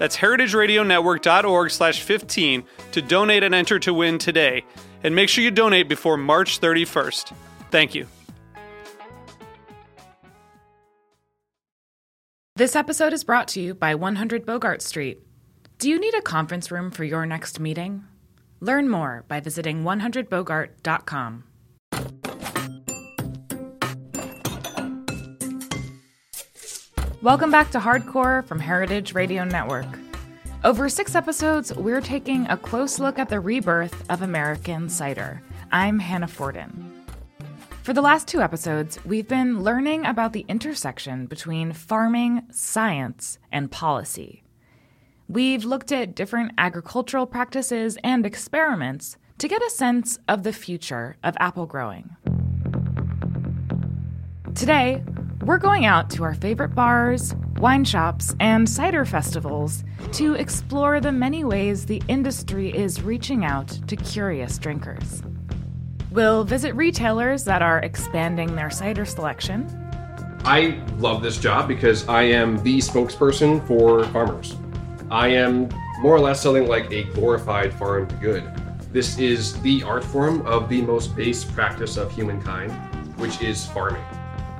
That's 0.00 0.16
heritageradionetwork.org 0.16 1.70
slash 1.70 2.00
15 2.02 2.64
to 2.92 3.02
donate 3.02 3.42
and 3.42 3.54
enter 3.54 3.78
to 3.80 3.92
win 3.92 4.16
today. 4.16 4.64
And 5.04 5.14
make 5.14 5.28
sure 5.28 5.44
you 5.44 5.50
donate 5.50 5.90
before 5.90 6.16
March 6.16 6.58
31st. 6.58 7.34
Thank 7.70 7.94
you. 7.94 8.06
This 12.56 12.74
episode 12.74 13.12
is 13.12 13.24
brought 13.24 13.48
to 13.48 13.60
you 13.60 13.74
by 13.74 13.94
100 13.94 14.46
Bogart 14.46 14.80
Street. 14.80 15.20
Do 15.76 15.90
you 15.90 16.00
need 16.00 16.14
a 16.14 16.22
conference 16.22 16.70
room 16.70 16.90
for 16.90 17.04
your 17.04 17.26
next 17.26 17.60
meeting? 17.60 18.04
Learn 18.60 18.88
more 18.88 19.26
by 19.28 19.40
visiting 19.40 19.84
100bogart.com. 19.84 21.44
Welcome 27.22 27.50
back 27.50 27.70
to 27.72 27.78
Hardcore 27.78 28.46
from 28.46 28.58
Heritage 28.58 29.12
Radio 29.12 29.44
Network. 29.44 29.84
Over 30.64 30.88
six 30.88 31.14
episodes, 31.14 31.70
we're 31.74 32.00
taking 32.00 32.46
a 32.46 32.56
close 32.56 32.98
look 32.98 33.18
at 33.18 33.28
the 33.28 33.40
rebirth 33.40 34.10
of 34.10 34.22
American 34.22 34.88
cider. 34.88 35.42
I'm 35.70 35.98
Hannah 35.98 36.28
Forden. 36.28 37.04
For 37.82 37.92
the 37.92 38.00
last 38.00 38.26
two 38.26 38.40
episodes, 38.40 38.98
we've 39.04 39.28
been 39.28 39.62
learning 39.62 40.06
about 40.06 40.32
the 40.32 40.46
intersection 40.48 41.26
between 41.26 41.74
farming, 41.74 42.40
science, 42.50 43.38
and 43.52 43.70
policy. 43.70 44.42
We've 45.28 45.66
looked 45.66 45.92
at 45.92 46.14
different 46.14 46.52
agricultural 46.56 47.26
practices 47.26 47.98
and 48.02 48.24
experiments 48.24 49.18
to 49.36 49.46
get 49.46 49.62
a 49.62 49.68
sense 49.68 50.18
of 50.26 50.42
the 50.42 50.54
future 50.54 51.18
of 51.22 51.36
apple 51.38 51.66
growing. 51.66 52.16
Today, 54.54 55.04
we're 55.42 55.58
going 55.58 55.86
out 55.86 56.10
to 56.10 56.22
our 56.22 56.34
favorite 56.34 56.74
bars, 56.74 57.34
wine 57.58 57.84
shops, 57.84 58.34
and 58.40 58.68
cider 58.68 59.04
festivals 59.04 59.84
to 60.12 60.34
explore 60.34 61.00
the 61.00 61.12
many 61.12 61.44
ways 61.44 61.86
the 61.86 62.02
industry 62.08 62.76
is 62.76 63.02
reaching 63.02 63.44
out 63.44 63.68
to 63.88 63.96
curious 63.96 64.58
drinkers. 64.58 65.22
We'll 66.10 66.44
visit 66.44 66.74
retailers 66.74 67.44
that 67.44 67.62
are 67.62 67.78
expanding 67.78 68.54
their 68.54 68.70
cider 68.70 69.04
selection. 69.06 69.66
I 70.44 70.82
love 70.98 71.22
this 71.22 71.38
job 71.38 71.68
because 71.68 72.06
I 72.08 72.22
am 72.22 72.62
the 72.62 72.78
spokesperson 72.78 73.66
for 73.66 74.04
farmers. 74.06 74.56
I 75.10 75.28
am 75.28 75.68
more 76.00 76.16
or 76.16 76.20
less 76.20 76.42
selling 76.42 76.66
like 76.66 76.90
a 76.92 77.04
glorified 77.04 77.72
farm 77.74 78.08
good. 78.20 78.44
This 78.92 79.18
is 79.18 79.60
the 79.62 79.82
art 79.84 80.04
form 80.04 80.44
of 80.46 80.68
the 80.68 80.82
most 80.82 81.14
base 81.16 81.44
practice 81.44 81.96
of 81.96 82.12
humankind, 82.12 82.72
which 83.18 83.40
is 83.40 83.66
farming 83.68 84.04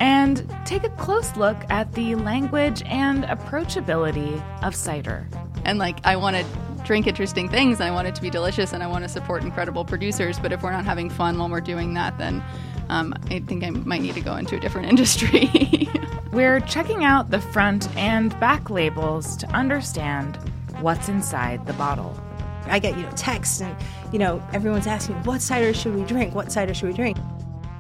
and 0.00 0.49
take 0.65 0.84
a 0.84 0.88
close 0.91 1.37
look 1.37 1.59
at 1.71 1.93
the 1.93 2.15
language 2.16 2.83
and 2.87 3.25
approachability 3.25 4.43
of 4.65 4.75
cider. 4.75 5.28
And 5.65 5.78
like, 5.78 5.99
I 6.05 6.16
want 6.16 6.37
to 6.37 6.44
drink 6.84 7.06
interesting 7.06 7.49
things, 7.49 7.78
and 7.78 7.88
I 7.88 7.91
want 7.93 8.09
it 8.09 8.15
to 8.15 8.22
be 8.22 8.31
delicious, 8.31 8.72
and 8.72 8.83
I 8.83 8.87
want 8.87 9.05
to 9.05 9.09
support 9.09 9.44
incredible 9.44 9.84
producers. 9.84 10.39
But 10.39 10.53
if 10.53 10.62
we're 10.62 10.72
not 10.72 10.87
having 10.87 11.10
fun 11.10 11.39
while 11.39 11.50
we're 11.50 11.60
doing 11.60 11.94
that, 11.94 12.16
then 12.19 12.43
um, 12.89 13.15
I 13.31 13.41
think 13.41 13.62
I 13.62 13.71
might 13.71 14.00
need 14.00 14.15
to 14.15 14.21
go 14.21 14.37
into 14.37 14.56
a 14.56 14.60
different 14.60 14.89
industry. 14.91 15.89
we're 16.33 16.60
checking 16.60 17.05
out 17.05 17.31
the 17.31 17.41
front 17.41 17.94
and 17.97 18.39
back 18.41 18.71
labels 18.71 19.37
to 19.37 19.47
understand 19.49 20.37
what's 20.81 21.09
inside 21.09 21.66
the 21.66 21.75
bottle. 21.75 22.19
I 22.66 22.78
get, 22.78 22.97
you 22.97 23.03
know, 23.03 23.10
texts 23.12 23.60
and, 23.60 23.77
you 24.12 24.19
know, 24.19 24.43
everyone's 24.53 24.87
asking, 24.87 25.16
what 25.25 25.43
cider 25.43 25.75
should 25.75 25.94
we 25.94 26.05
drink? 26.05 26.34
What 26.34 26.53
cider 26.53 26.72
should 26.72 26.89
we 26.89 26.94
drink? 26.94 27.19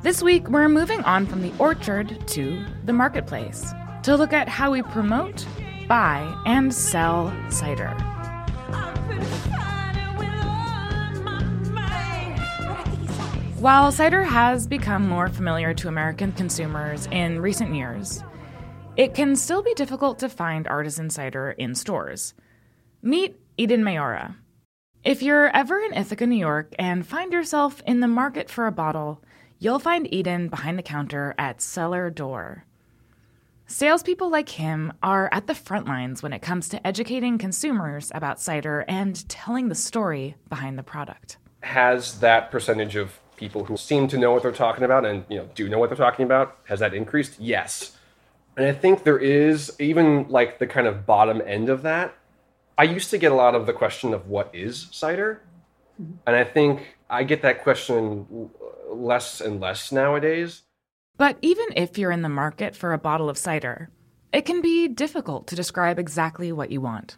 This 0.02 0.22
week, 0.22 0.48
we're 0.48 0.70
moving 0.70 1.02
on 1.02 1.26
from 1.26 1.42
the 1.42 1.52
orchard 1.58 2.26
to 2.28 2.64
the 2.86 2.92
marketplace 2.92 3.74
to 4.04 4.16
look 4.16 4.32
at 4.32 4.48
how 4.48 4.70
we 4.70 4.80
promote, 4.80 5.46
buy, 5.88 6.42
and 6.46 6.74
sell 6.74 7.36
cider. 7.50 7.90
While 13.58 13.92
cider 13.92 14.22
has 14.22 14.66
become 14.66 15.06
more 15.06 15.28
familiar 15.28 15.74
to 15.74 15.88
American 15.88 16.32
consumers 16.32 17.06
in 17.12 17.42
recent 17.42 17.74
years, 17.74 18.24
it 18.96 19.12
can 19.12 19.36
still 19.36 19.62
be 19.62 19.74
difficult 19.74 20.18
to 20.20 20.30
find 20.30 20.66
artisan 20.66 21.10
cider 21.10 21.50
in 21.50 21.74
stores. 21.74 22.32
Meet 23.02 23.38
Eden 23.58 23.82
Mayora. 23.82 24.34
If 25.04 25.22
you're 25.22 25.54
ever 25.54 25.78
in 25.78 25.92
Ithaca, 25.92 26.26
New 26.26 26.36
York, 26.36 26.74
and 26.78 27.06
find 27.06 27.34
yourself 27.34 27.82
in 27.86 28.00
the 28.00 28.08
market 28.08 28.48
for 28.48 28.66
a 28.66 28.72
bottle, 28.72 29.22
you'll 29.60 29.78
find 29.78 30.12
Eden 30.12 30.48
behind 30.48 30.76
the 30.78 30.82
counter 30.82 31.34
at 31.38 31.60
Cellar 31.60 32.10
d'Or. 32.10 32.64
Salespeople 33.66 34.28
like 34.28 34.48
him 34.48 34.92
are 35.00 35.28
at 35.30 35.46
the 35.46 35.54
front 35.54 35.86
lines 35.86 36.24
when 36.24 36.32
it 36.32 36.42
comes 36.42 36.68
to 36.70 36.84
educating 36.84 37.38
consumers 37.38 38.10
about 38.12 38.40
cider 38.40 38.84
and 38.88 39.28
telling 39.28 39.68
the 39.68 39.76
story 39.76 40.34
behind 40.48 40.76
the 40.76 40.82
product. 40.82 41.36
Has 41.62 42.18
that 42.18 42.50
percentage 42.50 42.96
of 42.96 43.20
people 43.36 43.64
who 43.64 43.76
seem 43.76 44.08
to 44.08 44.18
know 44.18 44.32
what 44.32 44.42
they're 44.42 44.50
talking 44.50 44.82
about 44.82 45.06
and 45.06 45.24
you 45.28 45.36
know 45.36 45.48
do 45.54 45.68
know 45.68 45.78
what 45.78 45.88
they're 45.88 45.96
talking 45.96 46.24
about 46.24 46.58
has 46.64 46.80
that 46.80 46.94
increased? 46.94 47.38
Yes. 47.38 47.96
And 48.56 48.66
I 48.66 48.72
think 48.72 49.04
there 49.04 49.18
is 49.18 49.72
even 49.78 50.26
like 50.28 50.58
the 50.58 50.66
kind 50.66 50.86
of 50.86 51.06
bottom 51.06 51.40
end 51.46 51.68
of 51.68 51.82
that. 51.82 52.16
I 52.76 52.84
used 52.84 53.10
to 53.10 53.18
get 53.18 53.30
a 53.30 53.34
lot 53.34 53.54
of 53.54 53.66
the 53.66 53.72
question 53.72 54.14
of 54.14 54.26
what 54.26 54.50
is 54.52 54.88
cider? 54.90 55.42
Mm-hmm. 56.00 56.12
And 56.26 56.34
I 56.34 56.44
think 56.44 56.96
I 57.08 57.24
get 57.24 57.42
that 57.42 57.62
question 57.62 58.50
less 58.90 59.40
and 59.40 59.60
less 59.60 59.92
nowadays. 59.92 60.62
But 61.16 61.38
even 61.42 61.66
if 61.76 61.98
you're 61.98 62.10
in 62.10 62.22
the 62.22 62.28
market 62.28 62.74
for 62.74 62.92
a 62.92 62.98
bottle 62.98 63.28
of 63.28 63.38
cider, 63.38 63.90
it 64.32 64.42
can 64.42 64.60
be 64.60 64.88
difficult 64.88 65.46
to 65.48 65.56
describe 65.56 65.98
exactly 65.98 66.52
what 66.52 66.70
you 66.70 66.80
want. 66.80 67.16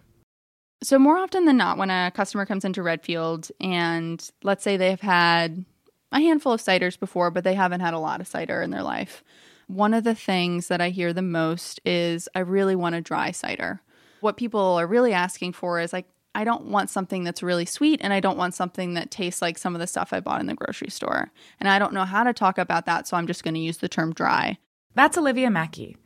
So, 0.82 0.98
more 0.98 1.16
often 1.16 1.44
than 1.44 1.56
not, 1.56 1.78
when 1.78 1.90
a 1.90 2.10
customer 2.12 2.44
comes 2.44 2.64
into 2.64 2.82
Redfield 2.82 3.50
and 3.60 4.28
let's 4.42 4.64
say 4.64 4.76
they've 4.76 5.00
had 5.00 5.64
a 6.10 6.18
handful 6.18 6.52
of 6.52 6.60
ciders 6.60 6.98
before, 6.98 7.30
but 7.30 7.44
they 7.44 7.54
haven't 7.54 7.80
had 7.80 7.94
a 7.94 7.98
lot 7.98 8.20
of 8.20 8.26
cider 8.26 8.60
in 8.60 8.70
their 8.70 8.82
life, 8.82 9.22
one 9.68 9.94
of 9.94 10.04
the 10.04 10.14
things 10.14 10.68
that 10.68 10.80
I 10.80 10.90
hear 10.90 11.12
the 11.12 11.22
most 11.22 11.80
is, 11.84 12.28
I 12.34 12.40
really 12.40 12.74
want 12.74 12.96
a 12.96 13.00
dry 13.00 13.30
cider. 13.30 13.80
What 14.20 14.36
people 14.36 14.60
are 14.60 14.86
really 14.86 15.12
asking 15.12 15.52
for 15.52 15.80
is 15.80 15.92
like, 15.92 16.06
I 16.34 16.44
don't 16.44 16.66
want 16.66 16.90
something 16.90 17.24
that's 17.24 17.42
really 17.42 17.66
sweet 17.66 18.00
and 18.02 18.12
I 18.12 18.20
don't 18.20 18.38
want 18.38 18.54
something 18.54 18.94
that 18.94 19.10
tastes 19.10 19.42
like 19.42 19.58
some 19.58 19.74
of 19.74 19.80
the 19.80 19.86
stuff 19.86 20.12
I 20.12 20.20
bought 20.20 20.40
in 20.40 20.46
the 20.46 20.54
grocery 20.54 20.90
store. 20.90 21.30
And 21.60 21.68
I 21.68 21.78
don't 21.78 21.92
know 21.92 22.04
how 22.04 22.24
to 22.24 22.32
talk 22.32 22.58
about 22.58 22.86
that, 22.86 23.06
so 23.06 23.16
I'm 23.16 23.26
just 23.26 23.44
going 23.44 23.54
to 23.54 23.60
use 23.60 23.78
the 23.78 23.88
term 23.88 24.12
dry. 24.12 24.58
That's 24.94 25.18
Olivia 25.18 25.48
Maki. 25.48 25.96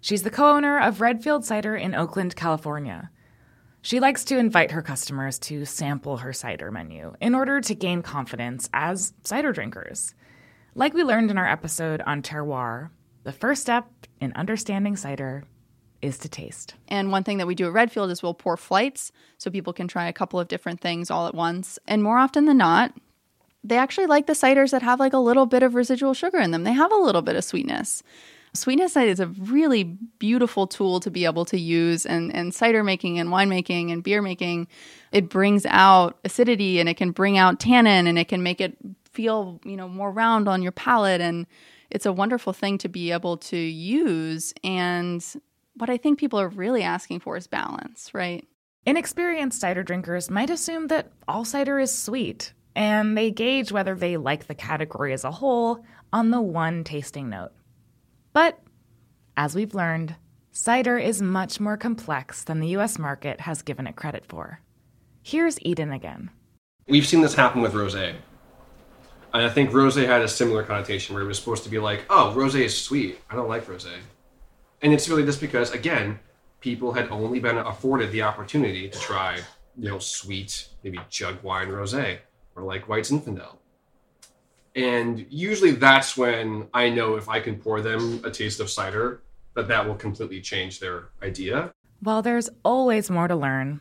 She's 0.00 0.22
the 0.22 0.30
co 0.30 0.50
owner 0.50 0.78
of 0.78 1.00
Redfield 1.00 1.44
Cider 1.44 1.74
in 1.74 1.94
Oakland, 1.94 2.36
California. 2.36 3.10
She 3.82 4.00
likes 4.00 4.24
to 4.26 4.38
invite 4.38 4.70
her 4.70 4.82
customers 4.82 5.38
to 5.40 5.64
sample 5.64 6.18
her 6.18 6.32
cider 6.32 6.70
menu 6.70 7.14
in 7.20 7.34
order 7.34 7.60
to 7.60 7.74
gain 7.74 8.02
confidence 8.02 8.68
as 8.72 9.12
cider 9.24 9.52
drinkers. 9.52 10.14
Like 10.74 10.94
we 10.94 11.04
learned 11.04 11.30
in 11.30 11.38
our 11.38 11.48
episode 11.48 12.00
on 12.06 12.22
terroir, 12.22 12.90
the 13.24 13.32
first 13.32 13.62
step 13.62 13.86
in 14.20 14.32
understanding 14.34 14.96
cider 14.96 15.44
is 16.04 16.18
to 16.18 16.28
taste. 16.28 16.74
And 16.88 17.10
one 17.10 17.24
thing 17.24 17.38
that 17.38 17.46
we 17.46 17.54
do 17.54 17.66
at 17.66 17.72
Redfield 17.72 18.10
is 18.10 18.22
we'll 18.22 18.34
pour 18.34 18.56
flights 18.56 19.10
so 19.38 19.50
people 19.50 19.72
can 19.72 19.88
try 19.88 20.06
a 20.06 20.12
couple 20.12 20.38
of 20.38 20.48
different 20.48 20.80
things 20.80 21.10
all 21.10 21.26
at 21.26 21.34
once. 21.34 21.78
And 21.86 22.02
more 22.02 22.18
often 22.18 22.44
than 22.44 22.58
not, 22.58 22.92
they 23.64 23.78
actually 23.78 24.06
like 24.06 24.26
the 24.26 24.34
ciders 24.34 24.70
that 24.70 24.82
have 24.82 25.00
like 25.00 25.14
a 25.14 25.18
little 25.18 25.46
bit 25.46 25.62
of 25.62 25.74
residual 25.74 26.12
sugar 26.12 26.38
in 26.38 26.50
them. 26.50 26.64
They 26.64 26.72
have 26.72 26.92
a 26.92 26.96
little 26.96 27.22
bit 27.22 27.36
of 27.36 27.44
sweetness. 27.44 28.02
Sweetness 28.52 28.96
is 28.96 29.18
a 29.18 29.26
really 29.26 29.84
beautiful 30.18 30.66
tool 30.66 31.00
to 31.00 31.10
be 31.10 31.24
able 31.24 31.44
to 31.46 31.58
use 31.58 32.06
and, 32.06 32.32
and 32.32 32.54
cider 32.54 32.84
making 32.84 33.18
and 33.18 33.30
winemaking 33.30 33.90
and 33.90 34.04
beer 34.04 34.22
making. 34.22 34.68
It 35.10 35.28
brings 35.28 35.66
out 35.66 36.18
acidity 36.24 36.78
and 36.78 36.88
it 36.88 36.96
can 36.96 37.10
bring 37.10 37.36
out 37.36 37.58
tannin 37.58 38.06
and 38.06 38.18
it 38.18 38.28
can 38.28 38.44
make 38.44 38.60
it 38.60 38.76
feel, 39.12 39.60
you 39.64 39.76
know, 39.76 39.88
more 39.88 40.12
round 40.12 40.48
on 40.48 40.62
your 40.62 40.72
palate 40.72 41.20
and 41.20 41.46
it's 41.90 42.06
a 42.06 42.12
wonderful 42.12 42.52
thing 42.52 42.78
to 42.78 42.88
be 42.88 43.12
able 43.12 43.36
to 43.36 43.56
use 43.56 44.52
and 44.62 45.24
what 45.74 45.90
I 45.90 45.96
think 45.96 46.18
people 46.18 46.40
are 46.40 46.48
really 46.48 46.82
asking 46.82 47.20
for 47.20 47.36
is 47.36 47.46
balance, 47.46 48.12
right? 48.14 48.46
Inexperienced 48.86 49.60
cider 49.60 49.82
drinkers 49.82 50.30
might 50.30 50.50
assume 50.50 50.88
that 50.88 51.10
all 51.26 51.44
cider 51.44 51.78
is 51.78 51.96
sweet, 51.96 52.52
and 52.76 53.16
they 53.16 53.30
gauge 53.30 53.72
whether 53.72 53.94
they 53.94 54.16
like 54.16 54.46
the 54.46 54.54
category 54.54 55.12
as 55.12 55.24
a 55.24 55.30
whole 55.30 55.84
on 56.12 56.30
the 56.30 56.40
one 56.40 56.84
tasting 56.84 57.28
note. 57.28 57.52
But, 58.32 58.60
as 59.36 59.54
we've 59.54 59.74
learned, 59.74 60.16
cider 60.52 60.98
is 60.98 61.22
much 61.22 61.60
more 61.60 61.76
complex 61.76 62.44
than 62.44 62.60
the 62.60 62.76
US 62.76 62.98
market 62.98 63.40
has 63.40 63.62
given 63.62 63.86
it 63.86 63.96
credit 63.96 64.24
for. 64.26 64.60
Here's 65.22 65.58
Eden 65.62 65.90
again. 65.90 66.30
We've 66.86 67.06
seen 67.06 67.22
this 67.22 67.34
happen 67.34 67.62
with 67.62 67.72
rosé. 67.72 68.14
And 69.32 69.42
I 69.42 69.48
think 69.48 69.70
rosé 69.70 70.06
had 70.06 70.22
a 70.22 70.28
similar 70.28 70.62
connotation 70.62 71.14
where 71.14 71.24
it 71.24 71.26
was 71.26 71.38
supposed 71.38 71.64
to 71.64 71.70
be 71.70 71.78
like, 71.78 72.04
oh, 72.10 72.32
rosé 72.36 72.60
is 72.60 72.80
sweet. 72.80 73.18
I 73.30 73.34
don't 73.34 73.48
like 73.48 73.66
rosé. 73.66 73.94
And 74.82 74.92
it's 74.92 75.08
really 75.08 75.24
just 75.24 75.40
because, 75.40 75.70
again, 75.70 76.18
people 76.60 76.92
had 76.92 77.08
only 77.10 77.40
been 77.40 77.58
afforded 77.58 78.12
the 78.12 78.22
opportunity 78.22 78.88
to 78.88 78.98
try, 78.98 79.38
you 79.76 79.88
know, 79.88 79.98
sweet, 79.98 80.68
maybe 80.82 80.98
jug 81.10 81.42
wine 81.42 81.68
rosé 81.68 82.18
or 82.56 82.62
like 82.62 82.88
White 82.88 83.04
Zinfandel. 83.04 83.56
And 84.74 85.26
usually 85.30 85.72
that's 85.72 86.16
when 86.16 86.68
I 86.74 86.90
know 86.90 87.16
if 87.16 87.28
I 87.28 87.40
can 87.40 87.56
pour 87.56 87.80
them 87.80 88.20
a 88.24 88.30
taste 88.30 88.60
of 88.60 88.70
cider, 88.70 89.22
that 89.54 89.68
that 89.68 89.86
will 89.86 89.94
completely 89.94 90.40
change 90.40 90.80
their 90.80 91.10
idea. 91.22 91.72
While 92.00 92.22
there's 92.22 92.50
always 92.64 93.10
more 93.10 93.28
to 93.28 93.36
learn, 93.36 93.80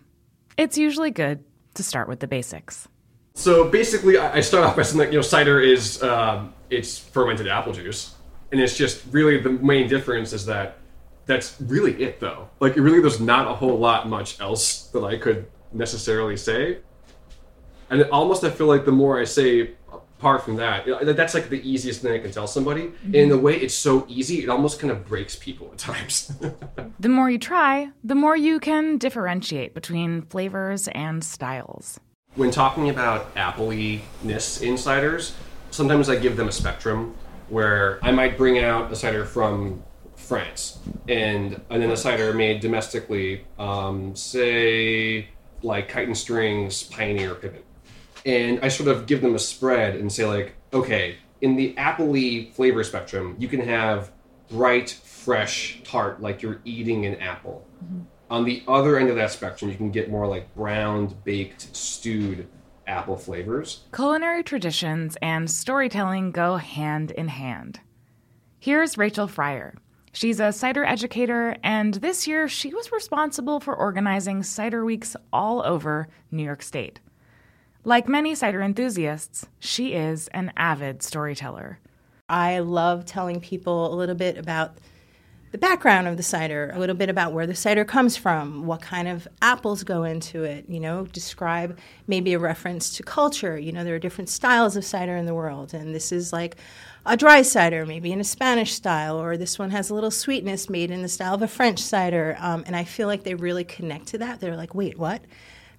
it's 0.58 0.78
usually 0.78 1.10
good 1.10 1.44
to 1.74 1.84
start 1.84 2.08
with 2.08 2.20
the 2.20 2.28
basics. 2.28 2.88
So 3.34 3.68
basically, 3.70 4.18
I 4.18 4.42
start 4.42 4.64
off 4.64 4.76
by 4.76 4.84
saying 4.84 5.00
that 5.00 5.12
you 5.12 5.18
know 5.18 5.24
cider 5.24 5.60
is 5.60 6.02
um, 6.04 6.54
it's 6.70 7.00
fermented 7.00 7.48
apple 7.48 7.74
juice, 7.74 8.14
and 8.52 8.62
it's 8.62 8.78
just 8.78 9.04
really 9.12 9.40
the 9.40 9.50
main 9.50 9.88
difference 9.88 10.34
is 10.34 10.46
that 10.46 10.78
that's 11.26 11.60
really 11.62 12.02
it 12.04 12.20
though. 12.20 12.50
Like 12.60 12.76
really, 12.76 13.00
there's 13.00 13.20
not 13.20 13.48
a 13.48 13.54
whole 13.54 13.78
lot 13.78 14.08
much 14.08 14.40
else 14.40 14.88
that 14.88 15.04
I 15.04 15.18
could 15.18 15.48
necessarily 15.72 16.38
say. 16.38 16.80
And 17.90 18.04
almost 18.06 18.44
I 18.44 18.50
feel 18.50 18.68
like 18.68 18.86
the 18.86 18.92
more 18.92 19.20
I 19.20 19.24
say, 19.24 19.72
apart 19.92 20.44
from 20.44 20.56
that, 20.56 20.86
that's 21.16 21.34
like 21.34 21.50
the 21.50 21.62
easiest 21.70 22.02
thing 22.02 22.14
I 22.14 22.20
can 22.20 22.32
tell 22.32 22.48
somebody. 22.48 22.84
Mm-hmm. 22.84 23.16
in 23.16 23.30
the 23.30 23.38
way 23.38 23.56
it's 23.56 23.74
so 23.74 24.06
easy, 24.08 24.44
it 24.44 24.50
almost 24.50 24.80
kind 24.80 24.92
of 24.92 25.06
breaks 25.06 25.36
people 25.36 25.70
at 25.72 25.78
times. 25.78 26.32
the 27.00 27.10
more 27.10 27.30
you 27.30 27.38
try, 27.38 27.90
the 28.04 28.16
more 28.16 28.36
you 28.36 28.60
can 28.60 28.98
differentiate 28.98 29.74
between 29.74 30.24
flavors 30.24 30.88
and 30.90 31.24
styles. 31.24 32.00
When 32.36 32.50
talking 32.50 32.90
about 32.90 33.36
appley-ness 33.36 34.62
in 34.62 34.74
ciders, 34.74 35.34
sometimes 35.70 36.10
I 36.10 36.16
give 36.16 36.36
them 36.36 36.48
a 36.48 36.52
spectrum 36.52 37.16
where 37.50 38.00
I 38.02 38.12
might 38.12 38.38
bring 38.38 38.58
out 38.58 38.92
a 38.92 38.96
cider 38.96 39.26
from 39.26 39.84
France, 40.24 40.80
and 41.08 41.62
and 41.70 41.82
then 41.82 41.92
a 41.92 41.98
cider 41.98 42.34
made 42.34 42.62
domestically, 42.62 43.46
um, 43.60 44.16
say 44.16 45.30
like 45.62 45.90
Kite 45.90 46.08
and 46.08 46.18
Strings, 46.18 46.84
Pioneer, 46.84 47.36
Pippin, 47.36 47.64
and 48.26 48.60
I 48.62 48.68
sort 48.68 48.90
of 48.90 49.06
give 49.06 49.22
them 49.22 49.36
a 49.36 49.40
spread 49.40 49.96
and 49.96 50.12
say 50.12 50.26
like, 50.26 50.56
okay, 50.74 51.18
in 51.42 51.56
the 51.56 51.74
appley 51.76 52.54
flavor 52.54 52.84
spectrum, 52.84 53.36
you 53.38 53.48
can 53.48 53.62
have 53.62 54.12
bright, 54.50 54.90
fresh, 54.90 55.82
tart, 55.84 56.22
like 56.22 56.42
you're 56.42 56.62
eating 56.66 57.06
an 57.06 57.16
apple. 57.16 57.68
Mm-hmm. 57.84 58.02
On 58.30 58.46
the 58.46 58.64
other 58.68 58.98
end 58.98 59.10
of 59.10 59.16
that 59.18 59.32
spectrum, 59.32 59.70
you 59.70 59.78
can 59.78 59.92
get 59.92 60.10
more 60.10 60.28
like 60.28 60.54
browned, 60.56 61.24
baked, 61.24 61.76
stewed 61.76 62.48
apple 62.88 63.18
flavors. 63.18 63.84
Culinary 63.94 64.44
traditions 64.44 65.18
and 65.22 65.50
storytelling 65.50 66.32
go 66.32 66.58
hand 66.58 67.12
in 67.12 67.28
hand. 67.28 67.80
Here's 68.60 68.98
Rachel 68.98 69.28
Fryer. 69.28 69.76
She's 70.16 70.40
a 70.40 70.52
cider 70.52 70.86
educator, 70.86 71.58
and 71.64 71.96
this 71.96 72.28
year 72.28 72.48
she 72.48 72.72
was 72.72 72.92
responsible 72.92 73.60
for 73.60 73.76
organizing 73.76 74.44
cider 74.44 74.86
weeks 74.86 75.16
all 75.34 75.66
over 75.66 76.08
New 76.32 76.44
York 76.44 76.62
State. 76.62 77.00
Like 77.84 78.08
many 78.08 78.36
cider 78.36 78.62
enthusiasts, 78.62 79.48
she 79.60 79.94
is 79.94 80.28
an 80.28 80.54
avid 80.56 81.02
storyteller. 81.02 81.80
I 82.30 82.60
love 82.60 83.06
telling 83.06 83.42
people 83.42 83.92
a 83.92 83.98
little 83.98 84.14
bit 84.14 84.38
about 84.38 84.78
the 85.52 85.58
background 85.58 86.08
of 86.08 86.18
the 86.18 86.24
cider, 86.24 86.72
a 86.74 86.80
little 86.80 86.96
bit 86.96 87.10
about 87.10 87.34
where 87.34 87.46
the 87.46 87.54
cider 87.54 87.84
comes 87.84 88.16
from, 88.16 88.66
what 88.66 88.82
kind 88.82 89.08
of 89.08 89.28
apples 89.42 89.84
go 89.84 90.04
into 90.04 90.44
it, 90.44 90.66
you 90.68 90.80
know, 90.80 91.06
describe 91.08 91.78
maybe 92.08 92.34
a 92.34 92.40
reference 92.40 92.96
to 92.98 93.04
culture. 93.04 93.58
You 93.58 93.72
know, 93.72 93.84
there 93.84 93.94
are 93.96 94.00
different 94.00 94.30
styles 94.30 94.76
of 94.76 94.86
cider 94.86 95.16
in 95.16 95.26
the 95.26 95.34
world, 95.34 95.74
and 95.74 95.94
this 95.94 96.12
is 96.12 96.34
like 96.34 96.56
a 97.06 97.18
dry 97.18 97.42
cider, 97.42 97.86
maybe 97.86 98.12
in 98.12 98.20
a 98.20 98.24
Spanish 98.24 98.74
style, 98.74 99.22
or 99.22 99.36
this 99.36 99.60
one 99.60 99.72
has 99.72 99.90
a 99.90 99.94
little 99.94 100.12
sweetness 100.12 100.70
made 100.70 100.90
in 100.90 101.02
the 101.02 101.10
style 101.10 101.34
of 101.34 101.42
a 101.42 101.48
French 101.48 101.80
cider. 101.80 102.38
Um, 102.40 102.64
and 102.66 102.76
I 102.76 102.86
feel 102.86 103.08
like 103.08 103.24
they 103.24 103.36
really 103.36 103.64
connect 103.64 104.08
to 104.08 104.18
that. 104.20 104.40
They're 104.40 104.56
like, 104.56 104.74
wait, 104.74 104.98
what? 104.98 105.22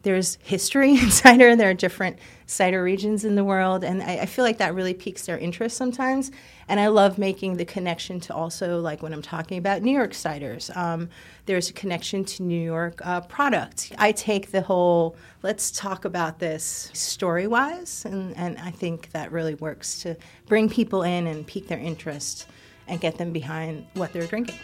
There's 0.05 0.39
history 0.43 0.91
in 1.01 1.11
cider. 1.11 1.56
There 1.56 1.71
are 1.71 1.75
different 1.75 2.19
cider 2.47 2.83
regions 2.83 3.25
in 3.25 3.35
the 3.35 3.45
world, 3.45 3.83
and 3.83 4.03
I, 4.03 4.19
I, 4.19 4.27
feel 4.27 4.45
like 4.45 4.59
that 4.59 4.75
really 4.75 4.93
piques 4.93 5.25
their 5.25 5.39
interest 5.39 5.77
sometimes. 5.79 6.31
And 6.69 6.79
I 6.79 6.89
love 6.89 7.17
making 7.17 7.56
the 7.56 7.65
connection 7.65 8.21
to 8.21 8.35
also 8.35 8.81
like 8.81 9.03
when 9.03 9.15
I'm 9.15 9.23
talking 9.23 9.56
about 9.56 9.83
New 9.83 9.91
York 9.91 10.12
ciders. 10.12 10.75
Um, 10.77 11.09
there's 11.47 11.71
a 11.71 11.73
connection 11.73 12.25
to 12.27 12.43
New 12.43 12.61
York 12.61 13.01
uh, 13.05 13.23
product. 13.23 13.93
I 13.99 14.12
take 14.12 14.51
the 14.51 14.61
whole 14.61 15.17
let's 15.43 15.71
talk 15.71 16.05
about 16.05 16.39
this 16.39 16.91
story 16.93 17.47
wise, 17.47 18.05
and, 18.05 18.37
and 18.37 18.59
I 18.59 18.71
think 18.71 19.11
that 19.12 19.33
really 19.33 19.55
works 19.55 20.00
to 20.03 20.17
bring 20.47 20.69
people 20.69 21.03
in 21.03 21.27
and 21.27 21.47
pique 21.47 21.69
their 21.69 21.79
interest 21.79 22.47
and 22.87 23.00
get 23.00 23.17
them 23.17 23.33
behind 23.33 23.87
what 23.95 24.12
they're 24.12 24.27
drinking. 24.27 24.59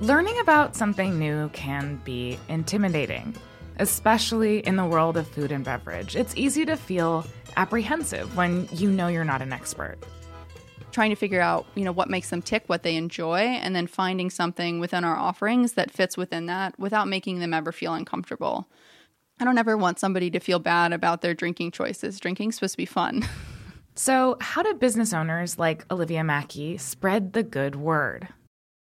Learning 0.00 0.38
about 0.38 0.76
something 0.76 1.18
new 1.18 1.48
can 1.48 1.96
be 2.04 2.38
intimidating, 2.48 3.34
especially 3.80 4.60
in 4.60 4.76
the 4.76 4.84
world 4.84 5.16
of 5.16 5.26
food 5.26 5.50
and 5.50 5.64
beverage. 5.64 6.14
It's 6.14 6.36
easy 6.36 6.64
to 6.66 6.76
feel 6.76 7.26
apprehensive 7.56 8.36
when 8.36 8.68
you 8.70 8.92
know 8.92 9.08
you're 9.08 9.24
not 9.24 9.42
an 9.42 9.52
expert. 9.52 9.98
Trying 10.92 11.10
to 11.10 11.16
figure 11.16 11.40
out, 11.40 11.66
you 11.74 11.84
know, 11.84 11.90
what 11.90 12.08
makes 12.08 12.30
them 12.30 12.42
tick, 12.42 12.62
what 12.68 12.84
they 12.84 12.94
enjoy, 12.94 13.38
and 13.38 13.74
then 13.74 13.88
finding 13.88 14.30
something 14.30 14.78
within 14.78 15.02
our 15.02 15.16
offerings 15.16 15.72
that 15.72 15.90
fits 15.90 16.16
within 16.16 16.46
that 16.46 16.78
without 16.78 17.08
making 17.08 17.40
them 17.40 17.52
ever 17.52 17.72
feel 17.72 17.92
uncomfortable. 17.92 18.68
I 19.40 19.44
don't 19.44 19.58
ever 19.58 19.76
want 19.76 19.98
somebody 19.98 20.30
to 20.30 20.38
feel 20.38 20.60
bad 20.60 20.92
about 20.92 21.22
their 21.22 21.34
drinking 21.34 21.72
choices. 21.72 22.20
Drinking's 22.20 22.54
supposed 22.54 22.74
to 22.74 22.78
be 22.78 22.86
fun. 22.86 23.26
so, 23.96 24.36
how 24.40 24.62
do 24.62 24.74
business 24.74 25.12
owners 25.12 25.58
like 25.58 25.84
Olivia 25.90 26.22
Maki 26.22 26.78
spread 26.78 27.32
the 27.32 27.42
good 27.42 27.74
word? 27.74 28.28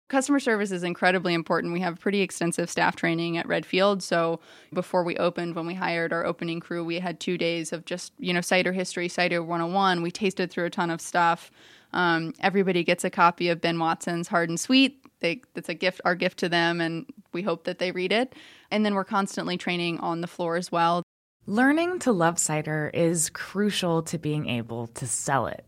Customer 0.08 0.40
service 0.40 0.72
is 0.72 0.84
incredibly 0.84 1.34
important. 1.34 1.74
We 1.74 1.82
have 1.82 2.00
pretty 2.00 2.22
extensive 2.22 2.70
staff 2.70 2.96
training 2.96 3.38
at 3.38 3.46
Redfield. 3.46 4.02
So 4.02 4.40
before 4.74 5.04
we 5.04 5.18
opened, 5.18 5.56
when 5.56 5.68
we 5.68 5.74
hired 5.74 6.14
our 6.14 6.26
opening 6.26 6.62
crew, 6.62 6.86
we 6.86 7.00
had 7.00 7.20
two 7.20 7.38
days 7.38 7.74
of 7.74 7.84
just, 7.84 8.14
you 8.18 8.34
know, 8.34 8.40
cider 8.40 8.72
history, 8.72 9.10
cider 9.10 9.44
101. 9.44 10.02
We 10.02 10.12
tasted 10.12 10.50
through 10.50 10.66
a 10.66 10.70
ton 10.70 10.90
of 10.92 11.02
stuff. 11.02 11.52
Um, 11.92 12.34
everybody 12.40 12.86
gets 12.86 13.04
a 13.04 13.10
copy 13.10 13.50
of 13.50 13.60
Ben 13.60 13.80
Watson's 13.80 14.30
Hard 14.30 14.48
and 14.48 14.60
Sweet. 14.60 15.04
They, 15.20 15.42
it's 15.56 15.68
a 15.68 15.74
gift, 15.74 16.00
our 16.06 16.16
gift 16.16 16.40
to 16.40 16.50
them, 16.50 16.80
and 16.80 17.06
we 17.34 17.42
hope 17.42 17.66
that 17.66 17.80
they 17.80 17.92
read 17.92 18.14
it. 18.14 18.34
And 18.72 18.86
then 18.86 18.94
we're 18.94 19.04
constantly 19.04 19.58
training 19.58 20.00
on 20.00 20.22
the 20.22 20.28
floor 20.28 20.56
as 20.56 20.72
well. 20.72 21.04
Learning 21.46 22.00
to 22.00 22.12
love 22.12 22.40
cider 22.40 22.92
is 22.94 23.30
crucial 23.30 24.04
to 24.04 24.18
being 24.18 24.48
able 24.48 24.88
to 24.88 25.08
sell 25.08 25.48
it. 25.48 25.66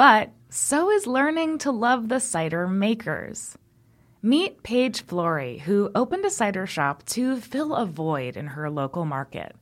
But 0.00 0.30
so 0.48 0.90
is 0.90 1.06
learning 1.06 1.58
to 1.58 1.70
love 1.70 2.08
the 2.08 2.20
cider 2.20 2.66
makers. 2.66 3.58
Meet 4.22 4.62
Paige 4.62 5.02
Flory, 5.02 5.58
who 5.58 5.90
opened 5.94 6.24
a 6.24 6.30
cider 6.30 6.66
shop 6.66 7.04
to 7.08 7.36
fill 7.36 7.74
a 7.74 7.84
void 7.84 8.34
in 8.34 8.46
her 8.46 8.70
local 8.70 9.04
market. 9.04 9.54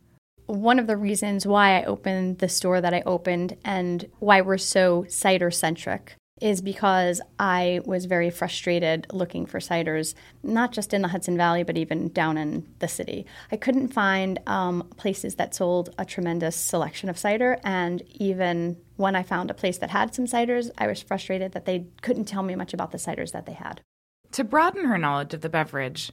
One 0.47 0.78
of 0.78 0.87
the 0.87 0.97
reasons 0.97 1.45
why 1.45 1.80
I 1.80 1.87
opened 1.87 2.38
the 2.38 2.49
store 2.49 2.80
that 2.80 2.95
I 2.95 3.02
opened 3.04 3.57
and 3.64 4.09
why 4.21 4.40
we're 4.40 4.59
so 4.59 5.07
cider 5.09 5.50
centric 5.50 6.14
is 6.40 6.61
because 6.61 7.21
I 7.40 7.80
was 7.85 8.04
very 8.04 8.30
frustrated 8.30 9.09
looking 9.12 9.45
for 9.45 9.59
ciders, 9.59 10.14
not 10.45 10.71
just 10.71 10.95
in 10.95 11.02
the 11.02 11.09
Hudson 11.09 11.37
Valley, 11.37 11.64
but 11.64 11.76
even 11.76 12.11
down 12.11 12.38
in 12.38 12.64
the 12.78 12.87
city. 12.87 13.26
I 13.50 13.57
couldn't 13.57 13.88
find 13.88 14.38
um, 14.47 14.88
places 14.97 15.35
that 15.35 15.57
sold 15.57 15.92
a 15.99 16.04
tremendous 16.04 16.54
selection 16.54 17.09
of 17.09 17.18
cider, 17.18 17.59
and 17.64 18.02
even 18.14 18.76
when 18.99 19.17
I 19.17 19.23
found 19.23 19.50
a 19.50 19.55
place 19.55 19.78
that 19.78 19.90
had 19.90 20.14
some 20.14 20.26
ciders, 20.26 20.71
I 20.76 20.88
was 20.88 21.00
frustrated 21.00 21.52
that 21.52 21.64
they 21.64 21.87
couldn't 22.02 22.26
tell 22.26 22.43
me 22.43 22.57
much 22.57 22.75
about 22.75 22.90
the 22.90 22.99
ciders 22.99 23.33
that 23.33 23.47
they 23.47 23.52
had. 23.52 23.81
To 24.33 24.45
broaden 24.45 24.85
her 24.85 24.99
knowledge 24.99 25.33
of 25.33 25.40
the 25.40 25.49
beverage, 25.49 26.12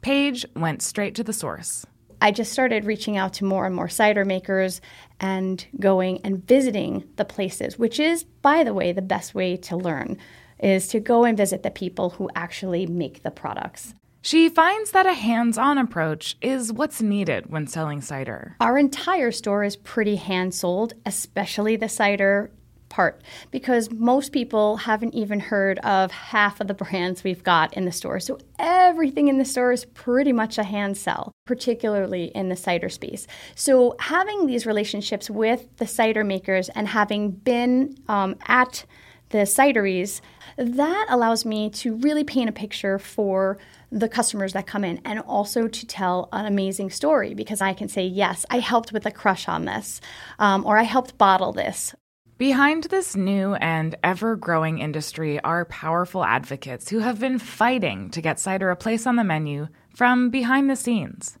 Paige 0.00 0.44
went 0.56 0.82
straight 0.82 1.14
to 1.14 1.22
the 1.22 1.32
source. 1.32 1.86
I 2.20 2.30
just 2.30 2.52
started 2.52 2.84
reaching 2.84 3.16
out 3.16 3.34
to 3.34 3.44
more 3.44 3.66
and 3.66 3.74
more 3.74 3.88
cider 3.88 4.24
makers 4.24 4.80
and 5.20 5.64
going 5.78 6.20
and 6.24 6.46
visiting 6.46 7.04
the 7.16 7.24
places, 7.24 7.78
which 7.78 8.00
is, 8.00 8.24
by 8.24 8.64
the 8.64 8.74
way, 8.74 8.92
the 8.92 9.02
best 9.02 9.34
way 9.34 9.56
to 9.58 9.76
learn 9.76 10.16
is 10.58 10.88
to 10.88 11.00
go 11.00 11.24
and 11.24 11.36
visit 11.36 11.62
the 11.62 11.70
people 11.70 12.10
who 12.10 12.30
actually 12.34 12.86
make 12.86 13.22
the 13.22 13.30
products. 13.30 13.94
She 14.24 14.48
finds 14.48 14.92
that 14.92 15.04
a 15.04 15.14
hands 15.14 15.58
on 15.58 15.78
approach 15.78 16.36
is 16.40 16.72
what's 16.72 17.02
needed 17.02 17.50
when 17.50 17.66
selling 17.66 18.00
cider. 18.00 18.54
Our 18.60 18.78
entire 18.78 19.32
store 19.32 19.64
is 19.64 19.74
pretty 19.74 20.14
hand 20.14 20.54
sold, 20.54 20.92
especially 21.04 21.74
the 21.74 21.88
cider 21.88 22.52
part, 22.88 23.20
because 23.50 23.90
most 23.90 24.30
people 24.30 24.76
haven't 24.76 25.14
even 25.14 25.40
heard 25.40 25.80
of 25.80 26.12
half 26.12 26.60
of 26.60 26.68
the 26.68 26.74
brands 26.74 27.24
we've 27.24 27.42
got 27.42 27.74
in 27.74 27.84
the 27.84 27.90
store. 27.90 28.20
So 28.20 28.38
everything 28.60 29.26
in 29.26 29.38
the 29.38 29.44
store 29.44 29.72
is 29.72 29.86
pretty 29.86 30.32
much 30.32 30.56
a 30.56 30.62
hand 30.62 30.96
sell, 30.96 31.32
particularly 31.44 32.26
in 32.26 32.48
the 32.48 32.54
cider 32.54 32.90
space. 32.90 33.26
So 33.56 33.96
having 33.98 34.46
these 34.46 34.66
relationships 34.66 35.30
with 35.30 35.66
the 35.78 35.86
cider 35.88 36.22
makers 36.22 36.68
and 36.68 36.86
having 36.86 37.32
been 37.32 37.96
um, 38.06 38.36
at 38.46 38.84
the 39.30 39.38
cideries, 39.38 40.20
that 40.56 41.06
allows 41.08 41.44
me 41.44 41.70
to 41.70 41.96
really 41.96 42.22
paint 42.22 42.50
a 42.50 42.52
picture 42.52 43.00
for 43.00 43.58
the 43.92 44.08
customers 44.08 44.54
that 44.54 44.66
come 44.66 44.84
in 44.84 45.00
and 45.04 45.20
also 45.20 45.68
to 45.68 45.86
tell 45.86 46.28
an 46.32 46.46
amazing 46.46 46.90
story 46.90 47.34
because 47.34 47.60
I 47.60 47.74
can 47.74 47.88
say, 47.88 48.06
yes, 48.06 48.46
I 48.50 48.58
helped 48.58 48.92
with 48.92 49.04
a 49.04 49.10
crush 49.10 49.46
on 49.48 49.66
this, 49.66 50.00
um, 50.38 50.64
or 50.64 50.78
I 50.78 50.84
helped 50.84 51.18
bottle 51.18 51.52
this. 51.52 51.94
Behind 52.38 52.84
this 52.84 53.14
new 53.14 53.54
and 53.54 53.94
ever 54.02 54.34
growing 54.34 54.78
industry 54.78 55.38
are 55.40 55.66
powerful 55.66 56.24
advocates 56.24 56.88
who 56.88 57.00
have 57.00 57.20
been 57.20 57.38
fighting 57.38 58.10
to 58.10 58.22
get 58.22 58.40
cider 58.40 58.70
a 58.70 58.76
place 58.76 59.06
on 59.06 59.16
the 59.16 59.24
menu 59.24 59.68
from 59.94 60.30
behind 60.30 60.68
the 60.68 60.74
scenes. 60.74 61.38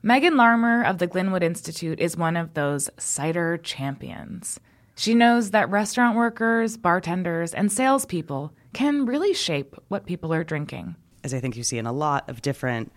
Megan 0.00 0.36
Larmer 0.36 0.84
of 0.84 0.98
the 0.98 1.08
Glynwood 1.08 1.42
Institute 1.42 1.98
is 1.98 2.16
one 2.16 2.36
of 2.36 2.54
those 2.54 2.88
cider 2.96 3.58
champions. 3.58 4.60
She 4.94 5.12
knows 5.12 5.50
that 5.50 5.68
restaurant 5.70 6.16
workers, 6.16 6.76
bartenders, 6.76 7.52
and 7.52 7.70
salespeople 7.70 8.52
can 8.72 9.06
really 9.06 9.34
shape 9.34 9.74
what 9.88 10.06
people 10.06 10.32
are 10.32 10.44
drinking 10.44 10.94
as 11.24 11.34
I 11.34 11.40
think 11.40 11.56
you 11.56 11.62
see 11.62 11.78
in 11.78 11.86
a 11.86 11.92
lot 11.92 12.28
of 12.28 12.42
different 12.42 12.92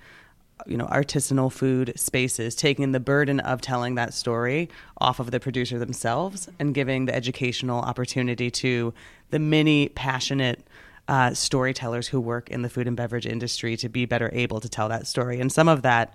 you 0.67 0.77
know 0.77 0.85
artisanal 0.85 1.51
food 1.51 1.93
spaces 1.95 2.55
taking 2.55 2.91
the 2.91 2.99
burden 2.99 3.39
of 3.39 3.61
telling 3.61 3.95
that 3.95 4.13
story 4.13 4.69
off 4.99 5.19
of 5.19 5.31
the 5.31 5.39
producer 5.39 5.79
themselves 5.79 6.49
and 6.59 6.75
giving 6.75 7.05
the 7.05 7.15
educational 7.15 7.79
opportunity 7.81 8.51
to 8.51 8.93
the 9.31 9.39
many 9.39 9.89
passionate 9.89 10.63
uh, 11.07 11.33
storytellers 11.33 12.07
who 12.07 12.21
work 12.21 12.49
in 12.49 12.61
the 12.61 12.69
food 12.69 12.87
and 12.87 12.95
beverage 12.95 13.25
industry 13.25 13.75
to 13.75 13.89
be 13.89 14.05
better 14.05 14.29
able 14.33 14.59
to 14.59 14.69
tell 14.69 14.87
that 14.87 15.07
story. 15.07 15.39
And 15.39 15.51
some 15.51 15.67
of 15.67 15.81
that 15.81 16.13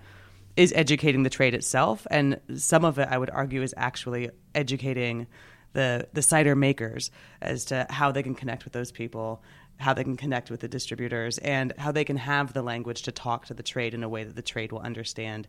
is 0.56 0.72
educating 0.75 1.22
the 1.22 1.30
trade 1.30 1.54
itself 1.54 2.06
and 2.10 2.40
some 2.56 2.84
of 2.84 2.98
it 2.98 3.06
i 3.10 3.18
would 3.18 3.30
argue 3.30 3.62
is 3.62 3.75
actually 3.76 4.30
educating 4.54 5.26
the 5.75 6.08
the 6.14 6.22
cider 6.22 6.56
makers 6.56 7.10
as 7.42 7.66
to 7.66 7.86
how 7.90 8.10
they 8.10 8.22
can 8.22 8.34
connect 8.34 8.64
with 8.64 8.72
those 8.72 8.90
people 8.90 9.42
how 9.78 9.92
they 9.92 10.04
can 10.04 10.16
connect 10.16 10.50
with 10.50 10.61
the 10.61 10.68
distributors 10.68 11.38
and 11.38 11.73
how 11.78 11.92
they 11.92 12.04
can 12.04 12.16
have 12.16 12.52
the 12.52 12.62
language 12.62 13.02
to 13.02 13.12
talk 13.12 13.47
to 13.47 13.54
the 13.54 13.62
trade 13.62 13.95
in 13.95 14.02
a 14.02 14.09
way 14.09 14.25
that 14.25 14.37
the 14.37 14.42
trade 14.42 14.73
will 14.73 14.80
understand. 14.80 15.49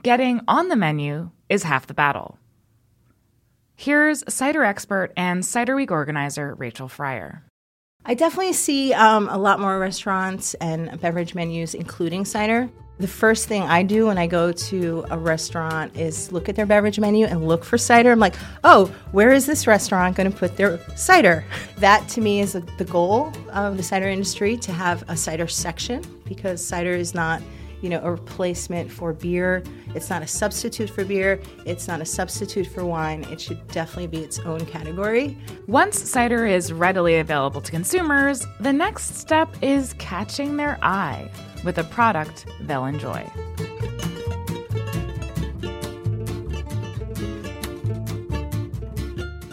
Getting 0.00 0.40
on 0.48 0.68
the 0.68 0.76
menu 0.76 1.30
is 1.48 1.64
half 1.64 1.86
the 1.86 1.94
battle. 1.94 2.38
Here's 3.74 4.24
cider 4.32 4.64
expert 4.64 5.12
and 5.16 5.44
Cider 5.44 5.74
Week 5.74 5.90
organizer 5.90 6.54
Rachel 6.54 6.88
Fryer. 6.88 7.44
I 8.04 8.14
definitely 8.14 8.52
see 8.52 8.92
um, 8.94 9.28
a 9.28 9.38
lot 9.38 9.60
more 9.60 9.78
restaurants 9.78 10.54
and 10.54 11.00
beverage 11.00 11.34
menus 11.34 11.74
including 11.74 12.24
cider. 12.24 12.70
The 12.98 13.08
first 13.08 13.48
thing 13.48 13.62
I 13.62 13.82
do 13.82 14.06
when 14.06 14.18
I 14.18 14.26
go 14.26 14.52
to 14.52 15.04
a 15.10 15.18
restaurant 15.18 15.96
is 15.96 16.30
look 16.30 16.48
at 16.48 16.56
their 16.56 16.66
beverage 16.66 17.00
menu 17.00 17.26
and 17.26 17.48
look 17.48 17.64
for 17.64 17.78
cider. 17.78 18.12
I'm 18.12 18.20
like, 18.20 18.36
oh, 18.64 18.86
where 19.12 19.32
is 19.32 19.46
this 19.46 19.66
restaurant 19.66 20.14
going 20.14 20.30
to 20.30 20.36
put 20.36 20.56
their 20.56 20.78
cider? 20.96 21.44
That 21.78 22.08
to 22.10 22.20
me 22.20 22.38
is 22.38 22.52
the 22.52 22.84
goal 22.84 23.32
of 23.52 23.76
the 23.76 23.82
cider 23.82 24.06
industry 24.06 24.56
to 24.58 24.70
have 24.70 25.02
a 25.08 25.16
cider 25.16 25.48
section 25.48 26.04
because 26.24 26.64
cider 26.64 26.92
is 26.92 27.12
not 27.12 27.42
you 27.80 27.88
know, 27.88 28.00
a 28.04 28.10
replacement 28.12 28.88
for 28.88 29.12
beer. 29.12 29.64
It's 29.94 30.08
not 30.08 30.22
a 30.22 30.26
substitute 30.26 30.88
for 30.88 31.04
beer. 31.04 31.40
It's 31.66 31.88
not 31.88 32.00
a 32.00 32.04
substitute 32.04 32.68
for 32.68 32.84
wine. 32.84 33.24
It 33.24 33.40
should 33.40 33.66
definitely 33.68 34.06
be 34.06 34.24
its 34.24 34.38
own 34.38 34.64
category. 34.66 35.36
Once 35.66 35.98
cider 35.98 36.46
is 36.46 36.72
readily 36.72 37.16
available 37.18 37.60
to 37.60 37.70
consumers, 37.72 38.46
the 38.60 38.72
next 38.72 39.16
step 39.16 39.48
is 39.60 39.94
catching 39.94 40.56
their 40.56 40.78
eye 40.80 41.28
with 41.64 41.78
a 41.78 41.84
product 41.84 42.46
they'll 42.60 42.84
enjoy. 42.84 43.24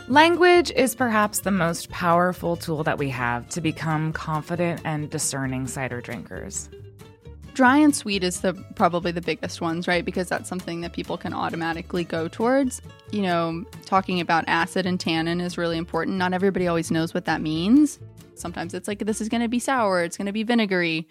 Language 0.10 0.72
is 0.72 0.96
perhaps 0.96 1.42
the 1.42 1.52
most 1.52 1.92
powerful 1.92 2.56
tool 2.56 2.84
that 2.84 2.98
we 2.98 3.10
have 3.10 3.48
to 3.50 3.62
become 3.62 4.12
confident 4.12 4.82
and 4.84 5.08
discerning 5.08 5.68
cider 5.68 6.02
drinkers. 6.02 6.68
Dry 7.54 7.78
and 7.78 7.96
sweet 7.96 8.24
is 8.24 8.42
the 8.42 8.56
probably 8.74 9.12
the 9.12 9.22
biggest 9.22 9.62
ones, 9.62 9.88
right? 9.88 10.04
Because 10.04 10.28
that's 10.28 10.50
something 10.50 10.82
that 10.82 10.94
people 10.94 11.16
can 11.16 11.32
automatically 11.32 12.04
go 12.04 12.28
towards. 12.28 12.82
You 13.12 13.22
know, 13.22 13.64
talking 13.86 14.20
about 14.20 14.46
acid 14.48 14.88
and 14.88 15.00
tannin 15.00 15.42
is 15.42 15.60
really 15.60 15.78
important. 15.78 16.18
Not 16.18 16.34
everybody 16.34 16.68
always 16.68 16.90
knows 16.90 17.14
what 17.14 17.26
that 17.26 17.40
means. 17.40 18.00
Sometimes 18.34 18.74
it's 18.74 18.88
like 18.88 18.98
this 19.00 19.22
is 19.22 19.30
going 19.30 19.44
to 19.44 19.48
be 19.48 19.60
sour, 19.60 20.02
it's 20.02 20.18
going 20.18 20.26
to 20.26 20.32
be 20.32 20.42
vinegary. 20.42 21.08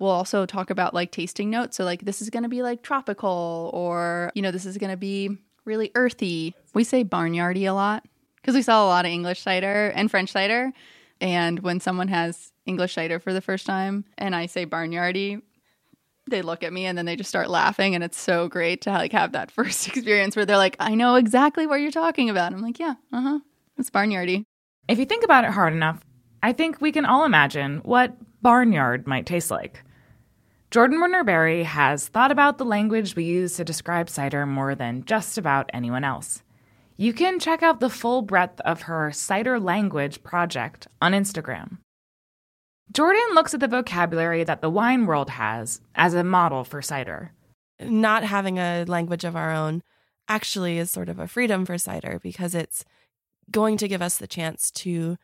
We'll 0.00 0.10
also 0.10 0.46
talk 0.46 0.70
about 0.70 0.94
like 0.94 1.12
tasting 1.12 1.50
notes. 1.50 1.76
So, 1.76 1.84
like, 1.84 2.04
this 2.04 2.20
is 2.20 2.30
going 2.30 2.42
to 2.42 2.48
be 2.48 2.62
like 2.62 2.82
tropical, 2.82 3.70
or, 3.72 4.32
you 4.34 4.42
know, 4.42 4.50
this 4.50 4.66
is 4.66 4.78
going 4.78 4.90
to 4.90 4.96
be 4.96 5.36
really 5.64 5.92
earthy. 5.94 6.54
We 6.74 6.82
say 6.82 7.04
barnyardy 7.04 7.68
a 7.68 7.72
lot 7.72 8.04
because 8.36 8.54
we 8.54 8.62
sell 8.62 8.86
a 8.86 8.88
lot 8.88 9.04
of 9.04 9.12
English 9.12 9.40
cider 9.42 9.92
and 9.94 10.10
French 10.10 10.32
cider. 10.32 10.72
And 11.20 11.60
when 11.60 11.80
someone 11.80 12.08
has 12.08 12.50
English 12.64 12.94
cider 12.94 13.20
for 13.20 13.34
the 13.34 13.42
first 13.42 13.66
time 13.66 14.06
and 14.16 14.34
I 14.34 14.46
say 14.46 14.64
barnyardy, 14.64 15.42
they 16.30 16.42
look 16.42 16.62
at 16.62 16.72
me 16.72 16.86
and 16.86 16.96
then 16.96 17.04
they 17.04 17.16
just 17.16 17.28
start 17.28 17.50
laughing 17.50 17.94
and 17.94 18.02
it's 18.02 18.18
so 18.18 18.48
great 18.48 18.82
to 18.82 18.90
like 18.90 19.12
have 19.12 19.32
that 19.32 19.50
first 19.56 19.88
experience 19.88 20.36
where 20.36 20.46
they're 20.46 20.56
like 20.56 20.76
i 20.78 20.94
know 20.94 21.16
exactly 21.16 21.66
what 21.66 21.76
you're 21.80 21.90
talking 21.90 22.30
about 22.30 22.52
i'm 22.52 22.62
like 22.62 22.78
yeah 22.78 22.94
uh-huh 23.12 23.40
it's 23.78 23.90
barnyardy 23.90 24.44
if 24.88 24.98
you 24.98 25.04
think 25.04 25.24
about 25.24 25.44
it 25.44 25.50
hard 25.50 25.72
enough 25.72 26.00
i 26.42 26.52
think 26.52 26.80
we 26.80 26.92
can 26.92 27.04
all 27.04 27.24
imagine 27.24 27.78
what 27.78 28.14
barnyard 28.42 29.06
might 29.06 29.26
taste 29.26 29.50
like 29.50 29.82
Jordan 30.70 31.00
Werner 31.00 31.24
Berry 31.24 31.64
has 31.64 32.06
thought 32.06 32.30
about 32.30 32.58
the 32.58 32.64
language 32.64 33.16
we 33.16 33.24
use 33.24 33.56
to 33.56 33.64
describe 33.64 34.08
cider 34.08 34.46
more 34.46 34.76
than 34.76 35.04
just 35.04 35.36
about 35.36 35.68
anyone 35.74 36.04
else. 36.04 36.44
You 36.96 37.12
can 37.12 37.40
check 37.40 37.60
out 37.64 37.80
the 37.80 37.90
full 37.90 38.22
breadth 38.22 38.60
of 38.60 38.82
her 38.82 39.10
Cider 39.10 39.58
Language 39.58 40.22
project 40.22 40.86
on 41.02 41.10
Instagram. 41.10 41.78
Jordan 42.92 43.34
looks 43.34 43.52
at 43.52 43.58
the 43.58 43.66
vocabulary 43.66 44.44
that 44.44 44.60
the 44.60 44.70
wine 44.70 45.06
world 45.06 45.30
has 45.30 45.80
as 45.96 46.14
a 46.14 46.22
model 46.22 46.62
for 46.62 46.80
cider. 46.80 47.32
Not 47.80 48.22
having 48.22 48.58
a 48.58 48.84
language 48.84 49.24
of 49.24 49.34
our 49.34 49.50
own 49.50 49.82
actually 50.28 50.78
is 50.78 50.92
sort 50.92 51.08
of 51.08 51.18
a 51.18 51.26
freedom 51.26 51.66
for 51.66 51.78
cider 51.78 52.20
because 52.22 52.54
it's 52.54 52.84
going 53.50 53.76
to 53.78 53.88
give 53.88 54.02
us 54.02 54.18
the 54.18 54.28
chance 54.28 54.70
to 54.70 55.18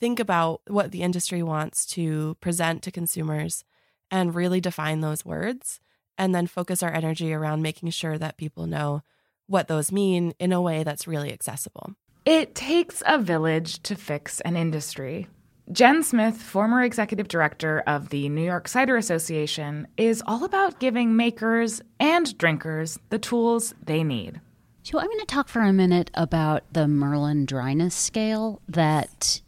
think 0.00 0.18
about 0.18 0.62
what 0.66 0.90
the 0.90 1.02
industry 1.02 1.44
wants 1.44 1.86
to 1.86 2.36
present 2.40 2.82
to 2.82 2.90
consumers 2.90 3.64
and 4.10 4.34
really 4.34 4.60
define 4.60 5.00
those 5.00 5.24
words 5.24 5.80
and 6.18 6.34
then 6.34 6.46
focus 6.46 6.82
our 6.82 6.92
energy 6.92 7.32
around 7.32 7.62
making 7.62 7.90
sure 7.90 8.18
that 8.18 8.36
people 8.36 8.66
know 8.66 9.02
what 9.46 9.68
those 9.68 9.90
mean 9.90 10.32
in 10.38 10.52
a 10.52 10.60
way 10.60 10.84
that's 10.84 11.08
really 11.08 11.32
accessible. 11.32 11.94
It 12.26 12.54
takes 12.54 13.02
a 13.06 13.18
village 13.18 13.82
to 13.84 13.96
fix 13.96 14.40
an 14.42 14.56
industry. 14.56 15.26
Jen 15.72 16.02
Smith, 16.02 16.36
former 16.36 16.82
executive 16.82 17.28
director 17.28 17.82
of 17.86 18.08
the 18.10 18.28
New 18.28 18.42
York 18.44 18.68
Cider 18.68 18.96
Association, 18.96 19.86
is 19.96 20.22
all 20.26 20.44
about 20.44 20.80
giving 20.80 21.16
makers 21.16 21.80
and 21.98 22.36
drinkers 22.36 22.98
the 23.08 23.18
tools 23.18 23.72
they 23.82 24.02
need. 24.02 24.40
So, 24.82 24.98
I'm 24.98 25.06
going 25.06 25.20
to 25.20 25.26
talk 25.26 25.48
for 25.48 25.62
a 25.62 25.72
minute 25.72 26.10
about 26.14 26.64
the 26.72 26.88
Merlin 26.88 27.46
dryness 27.46 27.94
scale 27.94 28.60
that 28.68 29.40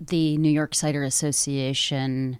the 0.00 0.36
New 0.36 0.50
York 0.50 0.74
Cider 0.74 1.02
Association 1.02 2.38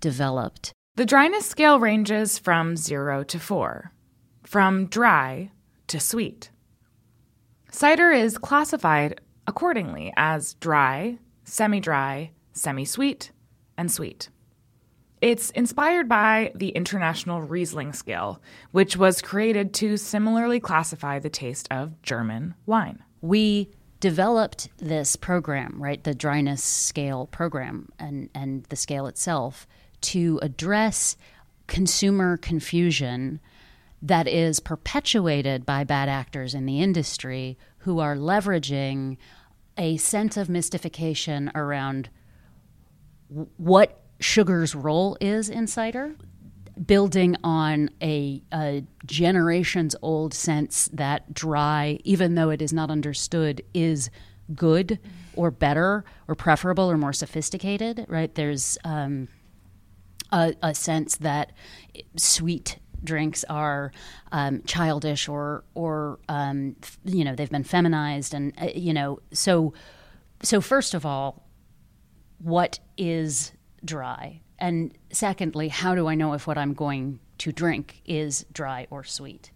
developed. 0.00 0.72
The 0.98 1.06
dryness 1.06 1.46
scale 1.46 1.78
ranges 1.78 2.40
from 2.40 2.76
0 2.76 3.22
to 3.22 3.38
4, 3.38 3.92
from 4.42 4.86
dry 4.86 5.52
to 5.86 6.00
sweet. 6.00 6.50
Cider 7.70 8.10
is 8.10 8.36
classified 8.36 9.20
accordingly 9.46 10.12
as 10.16 10.54
dry, 10.54 11.18
semi 11.44 11.78
dry, 11.78 12.32
semi 12.52 12.84
sweet, 12.84 13.30
and 13.76 13.92
sweet. 13.92 14.28
It's 15.20 15.50
inspired 15.50 16.08
by 16.08 16.50
the 16.56 16.70
International 16.70 17.42
Riesling 17.42 17.92
Scale, 17.92 18.42
which 18.72 18.96
was 18.96 19.22
created 19.22 19.72
to 19.74 19.98
similarly 19.98 20.58
classify 20.58 21.20
the 21.20 21.30
taste 21.30 21.68
of 21.70 22.02
German 22.02 22.56
wine. 22.66 23.04
We 23.20 23.70
developed 24.00 24.68
this 24.78 25.14
program, 25.14 25.80
right, 25.80 26.02
the 26.02 26.14
dryness 26.16 26.64
scale 26.64 27.28
program 27.28 27.88
and, 28.00 28.30
and 28.34 28.64
the 28.64 28.74
scale 28.74 29.06
itself 29.06 29.68
to 30.00 30.38
address 30.42 31.16
consumer 31.66 32.36
confusion 32.36 33.40
that 34.00 34.28
is 34.28 34.60
perpetuated 34.60 35.66
by 35.66 35.84
bad 35.84 36.08
actors 36.08 36.54
in 36.54 36.66
the 36.66 36.80
industry 36.80 37.58
who 37.78 37.98
are 37.98 38.16
leveraging 38.16 39.16
a 39.76 39.96
sense 39.96 40.36
of 40.36 40.48
mystification 40.48 41.50
around 41.54 42.08
what 43.56 44.02
sugar's 44.20 44.74
role 44.74 45.16
is 45.20 45.48
in 45.48 45.66
cider, 45.66 46.14
building 46.86 47.36
on 47.44 47.90
a, 48.02 48.42
a 48.52 48.84
generations 49.04 49.94
old 50.02 50.32
sense 50.32 50.88
that 50.92 51.32
dry, 51.34 51.98
even 52.04 52.34
though 52.34 52.50
it 52.50 52.62
is 52.62 52.72
not 52.72 52.90
understood, 52.90 53.62
is 53.74 54.10
good 54.54 54.98
or 55.34 55.50
better 55.50 56.04
or 56.26 56.34
preferable 56.34 56.90
or 56.90 56.96
more 56.96 57.12
sophisticated, 57.12 58.06
right? 58.08 58.34
There's 58.34 58.78
um, 58.84 59.28
a, 60.32 60.54
a, 60.62 60.74
sense 60.74 61.16
that 61.16 61.52
sweet 62.16 62.78
drinks 63.02 63.44
are 63.44 63.92
um, 64.32 64.62
childish 64.64 65.28
or 65.28 65.64
or 65.74 66.18
um, 66.28 66.76
you 67.04 67.24
know 67.24 67.34
they've 67.34 67.50
been 67.50 67.64
feminized 67.64 68.34
and 68.34 68.52
uh, 68.60 68.68
you 68.74 68.92
know 68.92 69.20
so 69.32 69.72
so 70.42 70.60
first 70.60 70.94
of 70.94 71.06
all 71.06 71.44
what 72.38 72.78
is 72.96 73.52
dry? 73.84 74.40
And 74.58 74.96
secondly 75.12 75.68
how 75.68 75.94
do 75.94 76.06
i 76.06 76.14
know 76.14 76.32
if 76.32 76.46
what 76.46 76.58
i'm 76.58 76.74
going 76.74 77.20
to 77.38 77.52
drink 77.52 78.02
is 78.04 78.44
dry 78.52 78.86
or 78.90 79.04
sweet? 79.04 79.50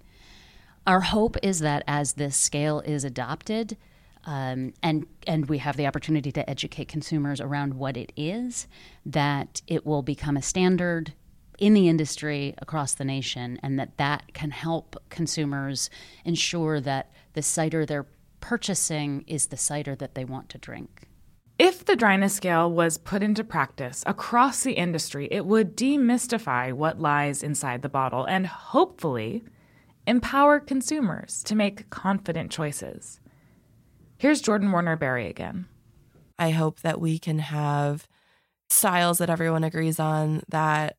Our 0.87 1.01
hope 1.01 1.37
is 1.43 1.61
that 1.61 1.85
as 1.87 2.15
this 2.15 2.37
scale 2.37 2.81
is 2.81 3.05
adopted 3.05 3.77
um, 4.25 4.73
and 4.83 5.07
and 5.27 5.49
we 5.49 5.59
have 5.59 5.77
the 5.77 5.87
opportunity 5.87 6.31
to 6.33 6.49
educate 6.49 6.89
consumers 6.89 7.41
around 7.41 7.75
what 7.75 7.97
it 7.97 8.13
is 8.17 8.67
that 9.05 9.63
it 9.67 9.85
will 9.85 10.03
become 10.03 10.37
a 10.37 10.43
standard 10.43 11.13
in 11.59 11.75
the 11.75 11.89
industry 11.89 12.55
across 12.59 12.95
the 12.95 13.05
nation, 13.05 13.59
and 13.63 13.79
that 13.79 13.97
that 13.99 14.33
can 14.35 14.51
help 14.51 14.97
consumers 15.11 15.91
ensure 16.25 16.81
that 16.81 17.13
the 17.35 17.43
cider 17.43 17.87
they're 17.87 18.07
purchasing 18.41 19.25
is 19.27 19.47
the 19.47 19.57
cider 19.57 19.95
that 19.95 20.15
they 20.15 20.25
want 20.25 20.49
to 20.49 20.59
drink. 20.59 21.09
If 21.59 21.85
the 21.85 21.95
dryness 21.95 22.35
scale 22.35 22.71
was 22.71 22.99
put 22.99 23.23
into 23.23 23.45
practice 23.45 24.03
across 24.07 24.65
the 24.65 24.73
industry, 24.73 25.29
it 25.31 25.47
would 25.47 25.77
demystify 25.77 26.73
what 26.73 27.01
lies 27.01 27.43
inside 27.43 27.83
the 27.83 27.89
bottle 27.89 28.25
and 28.25 28.47
hopefully 28.47 29.45
empower 30.07 30.59
consumers 30.59 31.43
to 31.45 31.55
make 31.55 31.89
confident 31.91 32.51
choices. 32.51 33.21
Here's 34.23 34.41
Jordan 34.41 34.71
Warner 34.71 34.95
Berry 34.95 35.27
again. 35.27 35.67
I 36.39 36.51
hope 36.51 36.83
that 36.83 37.01
we 37.01 37.19
can 37.19 37.41
have 37.41 38.07
styles 38.71 39.19
that 39.19 39.29
everyone 39.29 39.65
agrees 39.65 39.99
on 39.99 40.45
that 40.47 40.97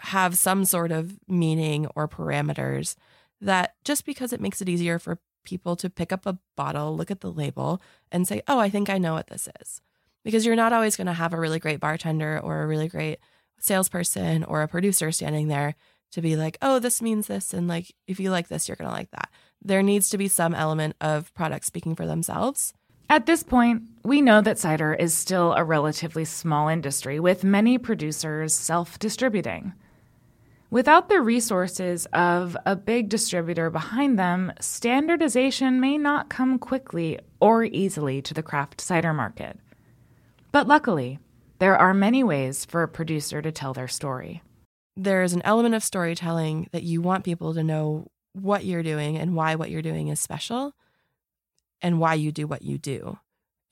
have 0.00 0.36
some 0.36 0.66
sort 0.66 0.92
of 0.92 1.18
meaning 1.26 1.86
or 1.96 2.06
parameters 2.06 2.96
that 3.40 3.76
just 3.82 4.04
because 4.04 4.34
it 4.34 4.42
makes 4.42 4.60
it 4.60 4.68
easier 4.68 4.98
for 4.98 5.20
people 5.46 5.74
to 5.76 5.88
pick 5.88 6.12
up 6.12 6.26
a 6.26 6.38
bottle, 6.54 6.94
look 6.94 7.10
at 7.10 7.22
the 7.22 7.32
label, 7.32 7.80
and 8.12 8.28
say, 8.28 8.42
oh, 8.46 8.58
I 8.58 8.68
think 8.68 8.90
I 8.90 8.98
know 8.98 9.14
what 9.14 9.28
this 9.28 9.48
is. 9.62 9.80
Because 10.22 10.44
you're 10.44 10.54
not 10.54 10.74
always 10.74 10.96
going 10.96 11.06
to 11.06 11.14
have 11.14 11.32
a 11.32 11.40
really 11.40 11.58
great 11.58 11.80
bartender 11.80 12.38
or 12.38 12.60
a 12.60 12.66
really 12.66 12.88
great 12.88 13.20
salesperson 13.58 14.44
or 14.44 14.60
a 14.60 14.68
producer 14.68 15.10
standing 15.12 15.48
there 15.48 15.76
to 16.12 16.20
be 16.20 16.36
like, 16.36 16.58
oh, 16.60 16.78
this 16.78 17.00
means 17.00 17.26
this. 17.26 17.54
And 17.54 17.68
like, 17.68 17.94
if 18.06 18.20
you 18.20 18.30
like 18.30 18.48
this, 18.48 18.68
you're 18.68 18.76
going 18.76 18.90
to 18.90 18.94
like 18.94 19.12
that. 19.12 19.30
There 19.64 19.82
needs 19.82 20.10
to 20.10 20.18
be 20.18 20.28
some 20.28 20.54
element 20.54 20.94
of 21.00 21.32
product 21.34 21.64
speaking 21.64 21.94
for 21.94 22.06
themselves. 22.06 22.74
At 23.08 23.26
this 23.26 23.42
point, 23.42 23.82
we 24.02 24.20
know 24.20 24.40
that 24.40 24.58
cider 24.58 24.94
is 24.94 25.14
still 25.14 25.52
a 25.54 25.64
relatively 25.64 26.24
small 26.24 26.68
industry 26.68 27.20
with 27.20 27.44
many 27.44 27.78
producers 27.78 28.54
self 28.54 28.98
distributing. 28.98 29.72
Without 30.70 31.08
the 31.08 31.20
resources 31.20 32.06
of 32.12 32.56
a 32.66 32.74
big 32.74 33.08
distributor 33.08 33.70
behind 33.70 34.18
them, 34.18 34.52
standardization 34.60 35.80
may 35.80 35.96
not 35.96 36.28
come 36.28 36.58
quickly 36.58 37.18
or 37.40 37.62
easily 37.64 38.20
to 38.22 38.34
the 38.34 38.42
craft 38.42 38.80
cider 38.80 39.12
market. 39.12 39.58
But 40.50 40.66
luckily, 40.66 41.20
there 41.58 41.76
are 41.76 41.94
many 41.94 42.24
ways 42.24 42.64
for 42.64 42.82
a 42.82 42.88
producer 42.88 43.40
to 43.40 43.52
tell 43.52 43.72
their 43.72 43.86
story. 43.86 44.42
There 44.96 45.22
is 45.22 45.32
an 45.32 45.42
element 45.44 45.74
of 45.74 45.84
storytelling 45.84 46.68
that 46.72 46.82
you 46.82 47.00
want 47.00 47.24
people 47.24 47.54
to 47.54 47.62
know 47.62 48.08
what 48.34 48.64
you're 48.64 48.82
doing 48.82 49.16
and 49.16 49.34
why 49.34 49.54
what 49.54 49.70
you're 49.70 49.82
doing 49.82 50.08
is 50.08 50.20
special 50.20 50.74
and 51.80 52.00
why 52.00 52.14
you 52.14 52.32
do 52.32 52.46
what 52.46 52.62
you 52.62 52.76
do. 52.76 53.18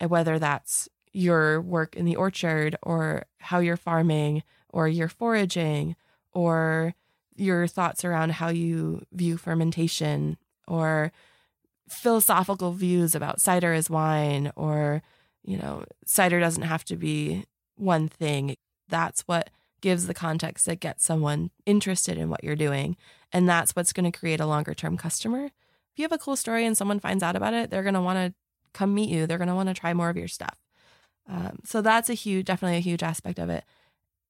And 0.01 0.11
whether 0.11 0.39
that's 0.39 0.89
your 1.13 1.61
work 1.61 1.95
in 1.95 2.05
the 2.05 2.17
orchard 2.17 2.77
or 2.83 3.27
how 3.39 3.59
you're 3.59 3.77
farming 3.77 4.43
or 4.71 4.89
you're 4.89 5.09
foraging 5.09 5.95
or 6.33 6.95
your 7.37 7.67
thoughts 7.67 8.05
around 8.05 8.33
how 8.33 8.49
you 8.49 9.05
view 9.13 9.37
fermentation 9.37 10.37
or 10.67 11.13
philosophical 11.89 12.73
views 12.73 13.15
about 13.15 13.41
cider 13.41 13.73
as 13.73 13.91
wine 13.91 14.51
or 14.57 15.03
you 15.45 15.59
know 15.59 15.85
cider 16.07 16.41
doesn't 16.41 16.63
have 16.63 16.85
to 16.85 16.97
be 16.97 17.45
one 17.77 18.09
thing 18.09 18.57
that's 18.89 19.23
what 19.23 19.51
gives 19.83 20.07
the 20.07 20.15
context 20.15 20.65
that 20.65 20.81
gets 20.81 21.05
someone 21.05 21.51
interested 21.67 22.17
in 22.17 22.31
what 22.31 22.43
you're 22.43 22.57
doing 22.57 22.97
and 23.33 23.47
that's 23.47 23.77
what's 23.77 23.93
going 23.93 24.11
to 24.11 24.19
create 24.19 24.41
a 24.41 24.47
longer 24.47 24.73
term 24.73 24.97
customer. 24.97 25.45
If 25.45 25.99
you 25.99 26.05
have 26.05 26.13
a 26.13 26.19
cool 26.19 26.37
story 26.37 26.65
and 26.65 26.77
someone 26.77 27.01
finds 27.01 27.23
out 27.23 27.37
about 27.37 27.53
it 27.53 27.71
they're 27.71 27.83
going 27.83 27.95
to 27.95 28.01
want 28.01 28.17
to 28.17 28.35
come 28.73 28.95
meet 28.95 29.11
you. 29.11 29.27
They're 29.27 29.39
going 29.39 29.49
to 29.49 29.55
want 29.55 29.69
to 29.69 29.75
try 29.75 29.93
more 29.93 30.09
of 30.09 30.17
your 30.17 30.29
stuff. 30.29 30.57
Um, 31.29 31.59
so 31.65 31.83
that's 31.83 32.11
a 32.11 32.15
huge 32.15 32.47
definitely 32.47 32.79
a 32.79 32.81
huge 32.81 33.03
aspect 33.03 33.39
of 33.39 33.51
it. 33.51 33.65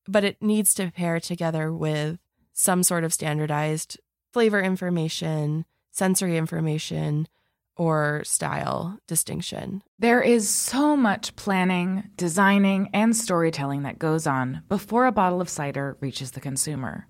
But 0.09 0.25
it 0.25 0.43
needs 0.43 0.75
to 0.75 0.91
pair 0.91 1.21
together 1.21 1.73
with 1.73 2.19
some 2.53 2.83
sort 2.83 3.05
of 3.05 3.13
standardized 3.13 3.99
flavor 4.33 4.61
information, 4.61 5.65
sensory 5.91 6.37
information, 6.37 7.29
or 7.77 8.23
style 8.25 8.99
distinction. 9.07 9.83
There 9.99 10.21
is 10.21 10.49
so 10.49 10.97
much 10.97 11.37
planning, 11.37 12.11
designing, 12.17 12.91
and 12.93 13.17
storytelling 13.17 13.83
that 13.83 13.99
goes 13.99 14.27
on 14.27 14.63
before 14.69 15.07
a 15.07 15.13
bottle 15.13 15.41
of 15.41 15.49
cider 15.49 15.97
reaches 16.01 16.33
the 16.33 16.41
consumer. 16.41 17.07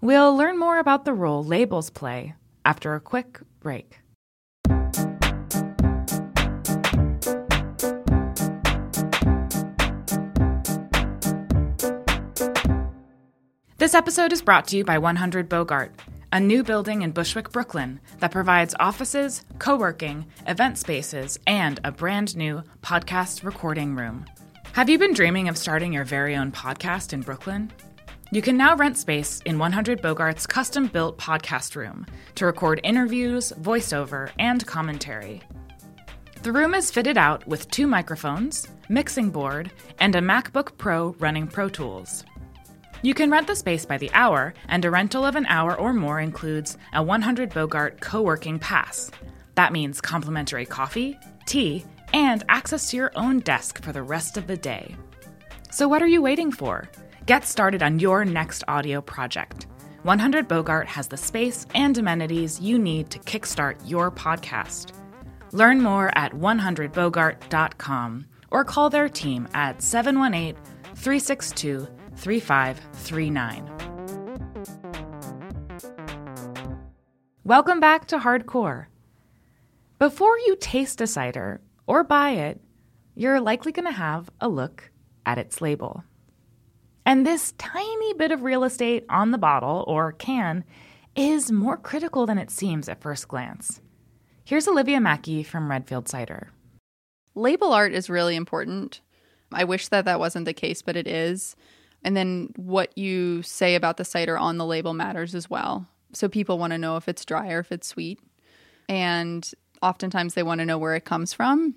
We'll 0.00 0.36
learn 0.36 0.58
more 0.58 0.78
about 0.78 1.04
the 1.04 1.14
role 1.14 1.42
labels 1.42 1.90
play 1.90 2.34
after 2.64 2.94
a 2.94 3.00
quick 3.00 3.40
break. 3.60 4.00
This 13.84 13.92
episode 13.92 14.32
is 14.32 14.40
brought 14.40 14.66
to 14.68 14.78
you 14.78 14.84
by 14.84 14.96
100 14.96 15.46
Bogart, 15.46 15.92
a 16.34 16.40
new 16.40 16.64
building 16.64 17.02
in 17.02 17.12
Bushwick, 17.12 17.52
Brooklyn 17.52 18.00
that 18.18 18.32
provides 18.32 18.74
offices, 18.80 19.44
co 19.60 19.76
working, 19.76 20.26
event 20.48 20.76
spaces, 20.76 21.38
and 21.46 21.78
a 21.84 21.92
brand 21.92 22.36
new 22.36 22.60
podcast 22.82 23.44
recording 23.44 23.94
room. 23.94 24.24
Have 24.72 24.90
you 24.90 24.98
been 24.98 25.14
dreaming 25.14 25.48
of 25.48 25.56
starting 25.56 25.92
your 25.92 26.04
very 26.04 26.34
own 26.34 26.50
podcast 26.50 27.12
in 27.12 27.20
Brooklyn? 27.20 27.72
You 28.32 28.42
can 28.42 28.56
now 28.56 28.74
rent 28.74 28.98
space 28.98 29.42
in 29.46 29.60
100 29.60 30.02
Bogart's 30.02 30.44
custom 30.44 30.88
built 30.88 31.18
podcast 31.18 31.76
room 31.76 32.04
to 32.34 32.46
record 32.46 32.80
interviews, 32.82 33.52
voiceover, 33.60 34.32
and 34.36 34.66
commentary. 34.66 35.40
The 36.42 36.50
room 36.50 36.74
is 36.74 36.90
fitted 36.90 37.16
out 37.16 37.46
with 37.46 37.70
two 37.70 37.86
microphones, 37.86 38.66
mixing 38.88 39.30
board, 39.30 39.70
and 40.00 40.16
a 40.16 40.20
MacBook 40.20 40.76
Pro 40.78 41.14
running 41.20 41.46
Pro 41.46 41.68
Tools. 41.68 42.24
You 43.04 43.12
can 43.12 43.30
rent 43.30 43.46
the 43.48 43.54
space 43.54 43.84
by 43.84 43.98
the 43.98 44.10
hour, 44.14 44.54
and 44.66 44.82
a 44.82 44.90
rental 44.90 45.26
of 45.26 45.36
an 45.36 45.44
hour 45.44 45.78
or 45.78 45.92
more 45.92 46.20
includes 46.20 46.78
a 46.94 47.02
100 47.02 47.52
Bogart 47.52 48.00
co 48.00 48.22
working 48.22 48.58
pass. 48.58 49.10
That 49.56 49.74
means 49.74 50.00
complimentary 50.00 50.64
coffee, 50.64 51.20
tea, 51.44 51.84
and 52.14 52.42
access 52.48 52.88
to 52.88 52.96
your 52.96 53.12
own 53.14 53.40
desk 53.40 53.82
for 53.82 53.92
the 53.92 54.02
rest 54.02 54.38
of 54.38 54.46
the 54.46 54.56
day. 54.56 54.96
So, 55.70 55.86
what 55.86 56.00
are 56.00 56.06
you 56.06 56.22
waiting 56.22 56.50
for? 56.50 56.88
Get 57.26 57.44
started 57.44 57.82
on 57.82 57.98
your 57.98 58.24
next 58.24 58.64
audio 58.68 59.02
project. 59.02 59.66
100 60.04 60.48
Bogart 60.48 60.88
has 60.88 61.06
the 61.06 61.18
space 61.18 61.66
and 61.74 61.98
amenities 61.98 62.58
you 62.58 62.78
need 62.78 63.10
to 63.10 63.18
kickstart 63.18 63.76
your 63.86 64.10
podcast. 64.10 64.94
Learn 65.52 65.82
more 65.82 66.10
at 66.16 66.32
100bogart.com 66.32 68.24
or 68.50 68.64
call 68.64 68.88
their 68.88 69.10
team 69.10 69.46
at 69.52 69.82
718 69.82 70.54
362 70.94 71.86
3539. 72.24 73.70
Welcome 77.44 77.80
back 77.80 78.06
to 78.06 78.18
Hardcore. 78.18 78.86
Before 79.98 80.38
you 80.38 80.56
taste 80.58 81.02
a 81.02 81.06
cider 81.06 81.60
or 81.86 82.02
buy 82.02 82.30
it, 82.30 82.62
you're 83.14 83.42
likely 83.42 83.72
going 83.72 83.84
to 83.84 83.92
have 83.92 84.30
a 84.40 84.48
look 84.48 84.90
at 85.26 85.36
its 85.36 85.60
label. 85.60 86.02
And 87.04 87.26
this 87.26 87.52
tiny 87.58 88.14
bit 88.14 88.32
of 88.32 88.42
real 88.42 88.64
estate 88.64 89.04
on 89.10 89.30
the 89.30 89.36
bottle 89.36 89.84
or 89.86 90.12
can 90.12 90.64
is 91.14 91.52
more 91.52 91.76
critical 91.76 92.24
than 92.24 92.38
it 92.38 92.50
seems 92.50 92.88
at 92.88 93.02
first 93.02 93.28
glance. 93.28 93.82
Here's 94.46 94.66
Olivia 94.66 94.98
Maki 94.98 95.44
from 95.44 95.70
Redfield 95.70 96.08
Cider. 96.08 96.48
Label 97.34 97.74
art 97.74 97.92
is 97.92 98.08
really 98.08 98.34
important. 98.34 99.02
I 99.52 99.64
wish 99.64 99.88
that 99.88 100.06
that 100.06 100.18
wasn't 100.18 100.46
the 100.46 100.54
case, 100.54 100.80
but 100.80 100.96
it 100.96 101.06
is. 101.06 101.54
And 102.04 102.16
then 102.16 102.52
what 102.56 102.96
you 102.96 103.42
say 103.42 103.74
about 103.74 103.96
the 103.96 104.04
cider 104.04 104.36
on 104.36 104.58
the 104.58 104.66
label 104.66 104.92
matters 104.92 105.34
as 105.34 105.48
well. 105.48 105.88
So 106.12 106.28
people 106.28 106.58
want 106.58 106.72
to 106.72 106.78
know 106.78 106.96
if 106.96 107.08
it's 107.08 107.24
dry 107.24 107.50
or 107.50 107.60
if 107.60 107.72
it's 107.72 107.88
sweet. 107.88 108.20
And 108.88 109.50
oftentimes 109.82 110.34
they 110.34 110.42
want 110.42 110.60
to 110.60 110.66
know 110.66 110.78
where 110.78 110.94
it 110.94 111.04
comes 111.04 111.32
from. 111.32 111.74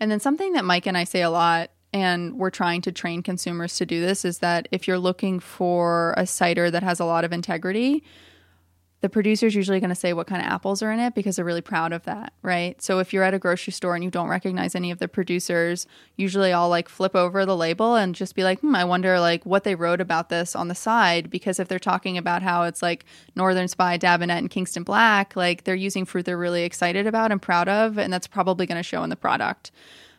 And 0.00 0.10
then 0.10 0.20
something 0.20 0.54
that 0.54 0.64
Mike 0.64 0.86
and 0.86 0.96
I 0.96 1.04
say 1.04 1.22
a 1.22 1.30
lot 1.30 1.70
and 1.92 2.38
we're 2.38 2.50
trying 2.50 2.80
to 2.82 2.92
train 2.92 3.22
consumers 3.22 3.76
to 3.76 3.86
do 3.86 4.00
this 4.00 4.24
is 4.24 4.38
that 4.38 4.66
if 4.72 4.88
you're 4.88 4.98
looking 4.98 5.38
for 5.38 6.14
a 6.16 6.26
cider 6.26 6.70
that 6.70 6.82
has 6.82 6.98
a 6.98 7.04
lot 7.04 7.24
of 7.24 7.32
integrity, 7.32 8.02
the 9.02 9.08
producer's 9.08 9.54
usually 9.54 9.80
going 9.80 9.90
to 9.90 9.96
say 9.96 10.12
what 10.12 10.28
kind 10.28 10.40
of 10.40 10.46
apples 10.46 10.80
are 10.80 10.92
in 10.92 11.00
it 11.00 11.12
because 11.12 11.34
they're 11.34 11.44
really 11.44 11.60
proud 11.60 11.92
of 11.92 12.04
that, 12.04 12.32
right? 12.40 12.80
So 12.80 13.00
if 13.00 13.12
you're 13.12 13.24
at 13.24 13.34
a 13.34 13.38
grocery 13.38 13.72
store 13.72 13.96
and 13.96 14.04
you 14.04 14.12
don't 14.12 14.28
recognize 14.28 14.76
any 14.76 14.92
of 14.92 15.00
the 15.00 15.08
producers, 15.08 15.86
usually 16.16 16.52
I'll 16.52 16.68
like 16.68 16.88
flip 16.88 17.16
over 17.16 17.44
the 17.44 17.56
label 17.56 17.96
and 17.96 18.14
just 18.14 18.36
be 18.36 18.44
like, 18.44 18.60
hmm, 18.60 18.76
I 18.76 18.84
wonder 18.84 19.18
like 19.18 19.44
what 19.44 19.64
they 19.64 19.74
wrote 19.74 20.00
about 20.00 20.28
this 20.28 20.54
on 20.54 20.68
the 20.68 20.74
side 20.76 21.30
because 21.30 21.58
if 21.58 21.66
they're 21.66 21.80
talking 21.80 22.16
about 22.16 22.42
how 22.42 22.62
it's 22.62 22.80
like 22.80 23.04
Northern 23.34 23.66
Spy, 23.66 23.98
Dabinett, 23.98 24.38
and 24.38 24.50
Kingston 24.50 24.84
Black, 24.84 25.34
like 25.34 25.64
they're 25.64 25.74
using 25.74 26.04
fruit 26.04 26.24
they're 26.24 26.38
really 26.38 26.62
excited 26.62 27.08
about 27.08 27.32
and 27.32 27.42
proud 27.42 27.68
of, 27.68 27.98
and 27.98 28.12
that's 28.12 28.28
probably 28.28 28.66
going 28.66 28.76
to 28.76 28.84
show 28.84 29.02
in 29.02 29.10
the 29.10 29.16
product. 29.16 29.72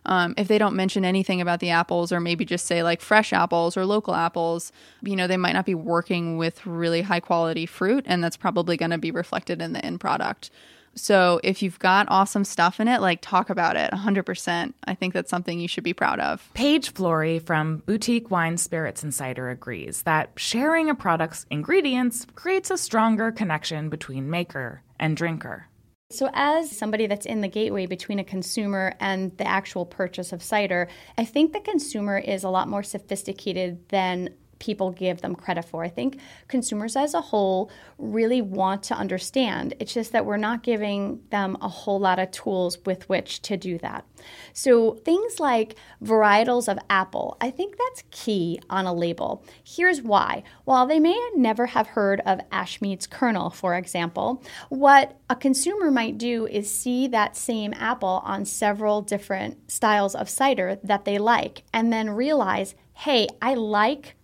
Um, 0.05 0.33
if 0.37 0.47
they 0.47 0.57
don't 0.57 0.75
mention 0.75 1.05
anything 1.05 1.41
about 1.41 1.59
the 1.59 1.69
apples 1.69 2.11
or 2.11 2.19
maybe 2.19 2.45
just 2.45 2.65
say 2.65 2.83
like 2.83 3.01
fresh 3.01 3.33
apples 3.33 3.77
or 3.77 3.85
local 3.85 4.15
apples, 4.15 4.71
you 5.01 5.15
know, 5.15 5.27
they 5.27 5.37
might 5.37 5.53
not 5.53 5.65
be 5.65 5.75
working 5.75 6.37
with 6.37 6.65
really 6.65 7.01
high 7.01 7.19
quality 7.19 7.65
fruit, 7.65 8.05
and 8.07 8.23
that's 8.23 8.37
probably 8.37 8.77
going 8.77 8.91
to 8.91 8.97
be 8.97 9.11
reflected 9.11 9.61
in 9.61 9.73
the 9.73 9.85
end 9.85 9.99
product. 9.99 10.49
So 10.95 11.39
if 11.43 11.63
you've 11.63 11.79
got 11.79 12.07
awesome 12.09 12.45
stuff 12.45 12.79
in 12.79 12.87
it, 12.87 13.01
like 13.01 13.19
talk 13.21 13.49
about 13.49 13.75
it 13.75 13.91
100%. 13.91 14.73
I 14.85 14.93
think 14.93 15.13
that's 15.13 15.29
something 15.29 15.59
you 15.59 15.67
should 15.67 15.83
be 15.83 15.93
proud 15.93 16.19
of. 16.19 16.49
Paige 16.53 16.91
Flory 16.91 17.39
from 17.39 17.77
Boutique 17.77 18.29
Wine 18.29 18.57
Spirits 18.57 19.03
Insider 19.03 19.49
agrees 19.49 20.03
that 20.03 20.31
sharing 20.35 20.89
a 20.89 20.95
product's 20.95 21.45
ingredients 21.49 22.27
creates 22.35 22.69
a 22.69 22.77
stronger 22.77 23.31
connection 23.31 23.89
between 23.89 24.29
maker 24.29 24.83
and 24.99 25.17
drinker. 25.17 25.67
So, 26.13 26.29
as 26.33 26.69
somebody 26.69 27.07
that's 27.07 27.25
in 27.25 27.41
the 27.41 27.47
gateway 27.47 27.87
between 27.87 28.19
a 28.19 28.23
consumer 28.23 28.93
and 28.99 29.35
the 29.39 29.47
actual 29.47 29.83
purchase 29.83 30.31
of 30.31 30.43
cider, 30.43 30.87
I 31.17 31.25
think 31.25 31.53
the 31.53 31.59
consumer 31.59 32.19
is 32.19 32.43
a 32.43 32.49
lot 32.49 32.67
more 32.67 32.83
sophisticated 32.83 33.89
than 33.89 34.29
people 34.63 34.91
give 34.91 35.19
them 35.19 35.35
credit 35.35 35.65
for. 35.65 35.83
I 35.83 35.89
think 35.89 36.19
consumers 36.47 36.95
as 36.95 37.13
a 37.13 37.19
whole 37.19 37.69
really 37.97 38.41
want 38.41 38.81
to 38.83 38.95
understand. 38.95 39.73
It's 39.79 39.93
just 39.93 40.13
that 40.13 40.25
we're 40.25 40.37
not 40.37 40.63
giving 40.63 41.19
them 41.31 41.57
a 41.61 41.67
whole 41.67 41.99
lot 41.99 42.17
of 42.17 42.31
tools 42.31 42.77
with 42.85 43.09
which 43.09 43.41
to 43.41 43.57
do 43.57 43.77
that. 43.79 44.05
So, 44.53 44.93
things 45.03 45.37
like 45.37 45.75
varietals 46.01 46.71
of 46.71 46.79
apple, 46.89 47.35
I 47.41 47.51
think 47.51 47.75
that's 47.77 48.05
key 48.11 48.61
on 48.69 48.85
a 48.85 48.93
label. 48.93 49.43
Here's 49.65 50.01
why. 50.01 50.43
While 50.63 50.87
they 50.87 50.99
may 51.01 51.19
never 51.35 51.65
have 51.65 51.87
heard 51.87 52.21
of 52.25 52.39
Ashmead's 52.49 53.05
kernel, 53.05 53.49
for 53.49 53.75
example, 53.75 54.41
what 54.69 55.17
a 55.29 55.35
consumer 55.35 55.91
might 55.91 56.17
do 56.17 56.47
is 56.47 56.73
see 56.73 57.09
that 57.09 57.35
same 57.35 57.73
apple 57.73 58.21
on 58.23 58.45
several 58.45 59.01
different 59.01 59.69
styles 59.69 60.15
of 60.15 60.29
cider 60.29 60.79
that 60.85 61.03
they 61.03 61.17
like 61.17 61.63
and 61.73 61.91
then 61.91 62.09
realize, 62.09 62.75
hey, 62.93 63.27
I 63.41 63.55
like 63.55 64.15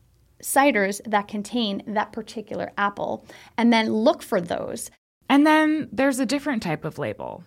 ciders 0.43 1.02
that 1.06 1.28
contain 1.28 1.84
that 1.88 2.12
particular 2.12 2.71
apple 2.78 3.25
and 3.58 3.71
then 3.71 3.91
look 3.91 4.21
for 4.21 4.41
those. 4.41 4.89
And 5.28 5.45
then 5.45 5.89
there's 5.91 6.19
a 6.19 6.25
different 6.25 6.63
type 6.63 6.86
of 6.86 6.97
label 6.97 7.43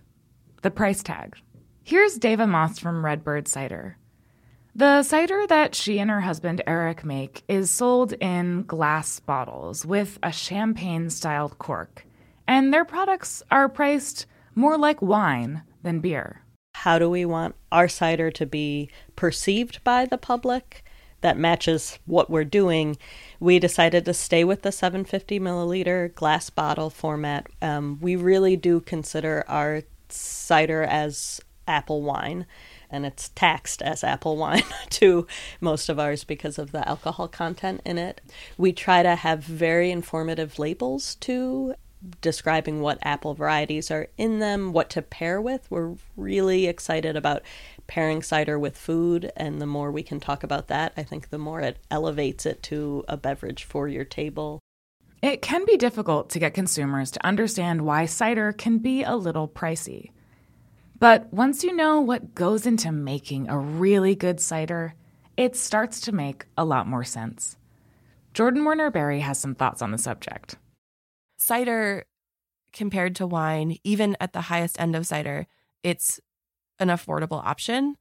the 0.62 0.70
price 0.70 1.02
tag. 1.02 1.36
Here's 1.82 2.16
Deva 2.16 2.46
Maas 2.46 2.78
from 2.78 3.04
Redbyrd 3.04 3.48
Cider. 3.48 3.96
The 4.74 5.02
cider 5.02 5.46
that 5.48 5.74
she 5.74 5.98
and 5.98 6.08
her 6.08 6.20
husband 6.20 6.62
Eric 6.66 7.04
make 7.04 7.42
is 7.48 7.70
sold 7.70 8.12
in 8.14 8.62
glass 8.62 9.18
bottles 9.18 9.84
with 9.84 10.18
a 10.22 10.30
champagne 10.30 11.10
styled 11.10 11.58
cork, 11.58 12.06
and 12.46 12.72
their 12.72 12.84
products 12.84 13.42
are 13.50 13.68
priced 13.68 14.26
more 14.54 14.78
like 14.78 15.02
wine 15.02 15.62
than 15.82 15.98
beer. 16.00 16.42
How 16.74 16.98
do 16.98 17.10
we 17.10 17.24
want 17.24 17.54
our 17.70 17.88
cider 17.88 18.30
to 18.30 18.46
be 18.46 18.88
perceived 19.14 19.82
by 19.84 20.06
the 20.06 20.18
public? 20.18 20.84
That 21.22 21.38
matches 21.38 21.98
what 22.04 22.30
we're 22.30 22.44
doing, 22.44 22.96
we 23.40 23.58
decided 23.58 24.04
to 24.04 24.14
stay 24.14 24.44
with 24.44 24.62
the 24.62 24.70
750 24.70 25.40
milliliter 25.40 26.14
glass 26.14 26.50
bottle 26.50 26.90
format. 26.90 27.46
Um, 27.60 27.98
we 28.00 28.14
really 28.14 28.56
do 28.56 28.80
consider 28.80 29.44
our 29.48 29.82
cider 30.08 30.82
as 30.82 31.40
apple 31.66 32.02
wine, 32.02 32.46
and 32.90 33.06
it's 33.06 33.30
taxed 33.30 33.82
as 33.82 34.04
apple 34.04 34.36
wine 34.36 34.64
to 34.90 35.26
most 35.60 35.88
of 35.88 35.98
ours 35.98 36.24
because 36.24 36.58
of 36.58 36.72
the 36.72 36.86
alcohol 36.86 37.28
content 37.28 37.80
in 37.84 37.98
it. 37.98 38.20
We 38.58 38.72
try 38.72 39.02
to 39.02 39.16
have 39.16 39.42
very 39.42 39.90
informative 39.90 40.58
labels 40.58 41.14
too 41.16 41.74
describing 42.20 42.80
what 42.80 42.98
apple 43.02 43.34
varieties 43.34 43.90
are 43.90 44.08
in 44.16 44.38
them, 44.38 44.72
what 44.72 44.90
to 44.90 45.02
pair 45.02 45.40
with. 45.40 45.70
We're 45.70 45.94
really 46.16 46.66
excited 46.66 47.16
about 47.16 47.42
pairing 47.86 48.22
cider 48.22 48.58
with 48.58 48.76
food, 48.76 49.30
and 49.36 49.60
the 49.60 49.66
more 49.66 49.90
we 49.90 50.02
can 50.02 50.20
talk 50.20 50.42
about 50.42 50.68
that, 50.68 50.92
I 50.96 51.02
think 51.02 51.30
the 51.30 51.38
more 51.38 51.60
it 51.60 51.78
elevates 51.90 52.46
it 52.46 52.62
to 52.64 53.04
a 53.08 53.16
beverage 53.16 53.64
for 53.64 53.88
your 53.88 54.04
table. 54.04 54.60
It 55.22 55.42
can 55.42 55.64
be 55.64 55.76
difficult 55.76 56.30
to 56.30 56.40
get 56.40 56.54
consumers 56.54 57.10
to 57.12 57.24
understand 57.24 57.82
why 57.82 58.06
cider 58.06 58.52
can 58.52 58.78
be 58.78 59.04
a 59.04 59.14
little 59.14 59.46
pricey. 59.46 60.10
But 60.98 61.32
once 61.32 61.62
you 61.62 61.74
know 61.74 62.00
what 62.00 62.34
goes 62.34 62.66
into 62.66 62.90
making 62.90 63.48
a 63.48 63.58
really 63.58 64.14
good 64.14 64.40
cider, 64.40 64.94
it 65.36 65.56
starts 65.56 66.00
to 66.02 66.12
make 66.12 66.46
a 66.56 66.64
lot 66.64 66.88
more 66.88 67.04
sense. 67.04 67.56
Jordan 68.34 68.64
Warner 68.64 68.90
Berry 68.90 69.20
has 69.20 69.38
some 69.38 69.54
thoughts 69.54 69.82
on 69.82 69.90
the 69.90 69.98
subject. 69.98 70.56
Cider, 71.42 72.04
compared 72.72 73.16
to 73.16 73.26
wine, 73.26 73.76
even 73.82 74.16
at 74.20 74.32
the 74.32 74.42
highest 74.42 74.80
end 74.80 74.94
of 74.94 75.06
cider, 75.06 75.48
it's 75.82 76.20
an 76.78 76.88
affordable 76.88 77.44
option. 77.44 77.96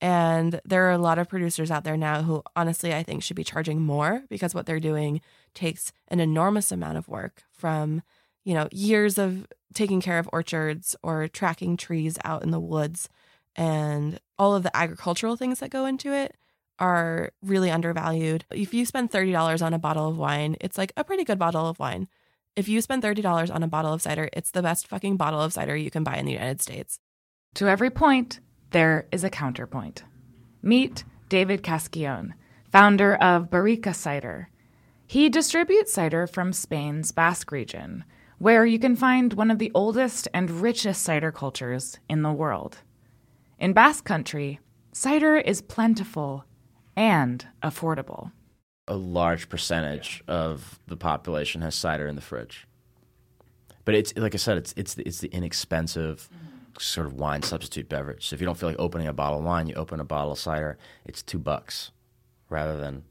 And 0.00 0.60
there 0.64 0.86
are 0.86 0.92
a 0.92 0.98
lot 0.98 1.18
of 1.18 1.28
producers 1.28 1.70
out 1.70 1.82
there 1.82 1.96
now 1.96 2.22
who 2.22 2.42
honestly 2.54 2.94
I 2.94 3.02
think 3.02 3.22
should 3.22 3.36
be 3.36 3.42
charging 3.42 3.80
more 3.80 4.22
because 4.28 4.54
what 4.54 4.66
they're 4.66 4.78
doing 4.78 5.20
takes 5.54 5.92
an 6.08 6.20
enormous 6.20 6.70
amount 6.70 6.98
of 6.98 7.08
work 7.08 7.42
from, 7.50 8.02
you 8.44 8.54
know, 8.54 8.68
years 8.70 9.18
of 9.18 9.46
taking 9.72 10.00
care 10.00 10.20
of 10.20 10.28
orchards 10.32 10.94
or 11.02 11.26
tracking 11.26 11.76
trees 11.76 12.16
out 12.24 12.44
in 12.44 12.50
the 12.50 12.60
woods 12.60 13.08
and 13.56 14.20
all 14.38 14.54
of 14.54 14.62
the 14.62 14.76
agricultural 14.76 15.36
things 15.36 15.58
that 15.60 15.70
go 15.70 15.84
into 15.84 16.12
it 16.12 16.36
are 16.78 17.30
really 17.42 17.70
undervalued. 17.70 18.44
If 18.50 18.72
you 18.72 18.84
spend 18.84 19.10
$30 19.10 19.62
on 19.62 19.74
a 19.74 19.78
bottle 19.78 20.08
of 20.08 20.16
wine, 20.16 20.56
it's 20.60 20.78
like 20.78 20.92
a 20.96 21.04
pretty 21.04 21.24
good 21.24 21.38
bottle 21.38 21.68
of 21.68 21.78
wine. 21.78 22.08
If 22.56 22.68
you 22.68 22.80
spend 22.80 23.02
$30 23.02 23.52
on 23.52 23.64
a 23.64 23.68
bottle 23.68 23.92
of 23.92 24.00
cider, 24.00 24.28
it's 24.32 24.52
the 24.52 24.62
best 24.62 24.86
fucking 24.86 25.16
bottle 25.16 25.40
of 25.40 25.52
cider 25.52 25.74
you 25.74 25.90
can 25.90 26.04
buy 26.04 26.16
in 26.16 26.24
the 26.24 26.32
United 26.32 26.62
States. 26.62 27.00
To 27.54 27.66
every 27.66 27.90
point, 27.90 28.38
there 28.70 29.08
is 29.10 29.24
a 29.24 29.30
counterpoint. 29.30 30.04
Meet 30.62 31.02
David 31.28 31.64
Casquion, 31.64 32.32
founder 32.70 33.16
of 33.16 33.50
Barica 33.50 33.92
Cider. 33.92 34.50
He 35.04 35.28
distributes 35.28 35.92
cider 35.92 36.28
from 36.28 36.52
Spain's 36.52 37.10
Basque 37.10 37.50
region, 37.50 38.04
where 38.38 38.64
you 38.64 38.78
can 38.78 38.94
find 38.94 39.32
one 39.32 39.50
of 39.50 39.58
the 39.58 39.72
oldest 39.74 40.28
and 40.32 40.48
richest 40.62 41.02
cider 41.02 41.32
cultures 41.32 41.98
in 42.08 42.22
the 42.22 42.32
world. 42.32 42.78
In 43.58 43.72
Basque 43.72 44.04
Country, 44.04 44.60
cider 44.92 45.36
is 45.36 45.60
plentiful 45.60 46.44
and 46.94 47.48
affordable. 47.64 48.30
A 48.86 48.96
large 48.96 49.48
percentage 49.48 50.22
of 50.28 50.78
the 50.86 50.96
population 50.96 51.62
has 51.62 51.74
cider 51.74 52.06
in 52.06 52.16
the 52.16 52.20
fridge. 52.20 52.66
But 53.84 53.94
it's 53.94 54.16
like 54.16 54.34
I 54.34 54.38
said, 54.38 54.58
it's 54.58 54.74
it's 54.76 54.94
the, 54.94 55.02
it's 55.06 55.20
the 55.20 55.28
inexpensive 55.28 56.28
mm-hmm. 56.32 56.78
sort 56.78 57.06
of 57.06 57.14
wine 57.14 57.42
substitute 57.42 57.88
beverage. 57.88 58.28
So 58.28 58.34
if 58.34 58.40
you 58.40 58.46
don't 58.46 58.58
feel 58.58 58.68
like 58.68 58.78
opening 58.78 59.06
a 59.06 59.12
bottle 59.12 59.38
of 59.38 59.44
wine, 59.44 59.66
you 59.66 59.74
open 59.74 60.00
a 60.00 60.04
bottle 60.04 60.32
of 60.32 60.38
cider. 60.38 60.78
It's 61.04 61.22
two 61.22 61.38
bucks 61.38 61.90
rather 62.48 62.78
than 62.78 63.04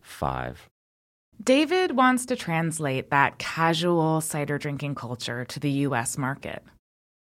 five. 0.00 0.68
David 1.42 1.96
wants 1.96 2.26
to 2.26 2.36
translate 2.36 3.10
that 3.10 3.38
casual 3.38 4.20
cider 4.20 4.58
drinking 4.58 4.94
culture 4.94 5.44
to 5.44 5.58
the 5.58 5.70
U.S. 5.70 6.16
market. 6.16 6.62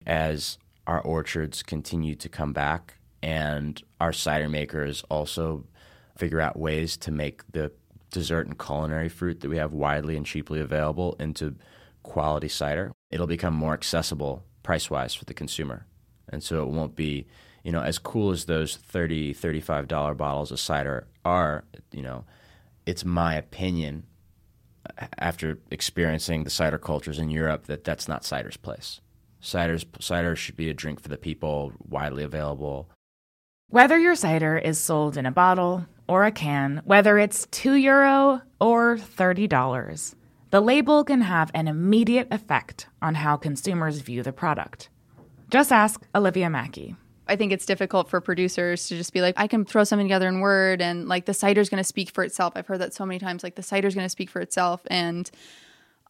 As 0.06 0.58
our 0.88 1.00
orchards 1.02 1.64
continue 1.64 2.16
to 2.16 2.28
come 2.28 2.52
back 2.52 2.96
and 3.22 3.82
our 4.02 4.12
cider 4.12 4.50
makers 4.50 5.04
also 5.10 5.66
figure 6.18 6.42
out 6.42 6.58
ways 6.58 6.98
to 6.98 7.12
make 7.12 7.50
the 7.52 7.72
dessert 8.12 8.48
and 8.48 8.58
culinary 8.58 9.10
fruit 9.10 9.42
that 9.42 9.50
we 9.50 9.58
have 9.58 9.74
widely 9.74 10.16
and 10.16 10.26
cheaply 10.26 10.60
available 10.60 11.16
into 11.20 11.56
quality 12.04 12.48
cider, 12.48 12.92
it'll 13.12 13.28
become 13.28 13.54
more 13.54 13.74
accessible 13.74 14.44
price 14.64 14.90
wise 14.90 15.14
for 15.14 15.26
the 15.26 15.34
consumer. 15.34 15.86
And 16.28 16.44
so 16.44 16.62
it 16.62 16.70
won't 16.70 16.96
be, 16.96 17.28
you 17.64 17.72
know, 17.72 17.82
as 17.82 17.98
cool 17.98 18.32
as 18.32 18.46
those 18.46 18.76
30 18.76 19.34
$35 19.34 20.18
bottles 20.18 20.52
of 20.52 20.60
cider 20.60 21.08
are, 21.26 21.64
you 21.92 22.02
know, 22.02 22.26
it's 22.86 23.06
my 23.06 23.36
opinion 23.36 24.04
after 25.18 25.60
experiencing 25.70 26.44
the 26.44 26.50
cider 26.50 26.78
cultures 26.78 27.20
in 27.20 27.30
Europe 27.30 27.66
that 27.66 27.84
that's 27.84 28.08
not 28.08 28.26
cider's 28.26 28.58
place. 28.58 29.02
Cider's, 29.42 29.86
cider 30.00 30.36
should 30.36 30.58
be 30.58 30.70
a 30.70 30.74
drink 30.74 31.00
for 31.00 31.10
the 31.10 31.18
people, 31.18 31.72
widely 31.88 32.24
available. 32.24 32.90
Whether 33.68 33.98
your 33.98 34.16
cider 34.16 34.58
is 34.58 34.80
sold 34.80 35.16
in 35.16 35.26
a 35.26 35.32
bottle 35.32 35.86
or 36.10 36.26
a 36.26 36.32
can, 36.32 36.82
whether 36.86 37.20
it's 37.20 37.48
2 37.52 37.76
euro 37.76 38.42
or 38.60 38.98
$30, 38.98 40.16
the 40.50 40.60
label 40.60 41.04
can 41.04 41.22
have 41.22 41.52
an 41.54 41.68
immediate 41.68 42.28
effect 42.32 42.88
on 43.02 43.16
how 43.16 43.38
consumers 43.38 44.00
view 44.00 44.24
the 44.24 44.34
product. 44.34 44.90
Just 45.52 45.72
ask 45.72 46.02
Olivia 46.16 46.48
Maki. 46.48 46.96
I 47.28 47.36
think 47.36 47.52
it's 47.52 47.66
difficult 47.68 48.10
for 48.10 48.20
producers 48.22 48.88
to 48.88 48.98
just 48.98 49.14
be 49.14 49.22
like, 49.22 49.36
I 49.38 49.46
can 49.46 49.64
throw 49.64 49.84
something 49.84 50.08
together 50.08 50.28
in 50.28 50.40
Word 50.40 50.82
and 50.82 51.08
like 51.08 51.26
the 51.26 51.34
cider's 51.34 51.70
going 51.70 51.78
to 51.78 51.84
speak 51.84 52.10
for 52.10 52.24
itself. 52.24 52.54
I've 52.56 52.66
heard 52.66 52.82
that 52.82 52.96
so 52.96 53.06
many 53.06 53.20
times, 53.20 53.44
like 53.44 53.54
the 53.54 53.62
cider's 53.62 53.94
going 53.94 54.06
to 54.06 54.10
speak 54.10 54.32
for 54.32 54.42
itself. 54.42 54.82
And 54.88 55.30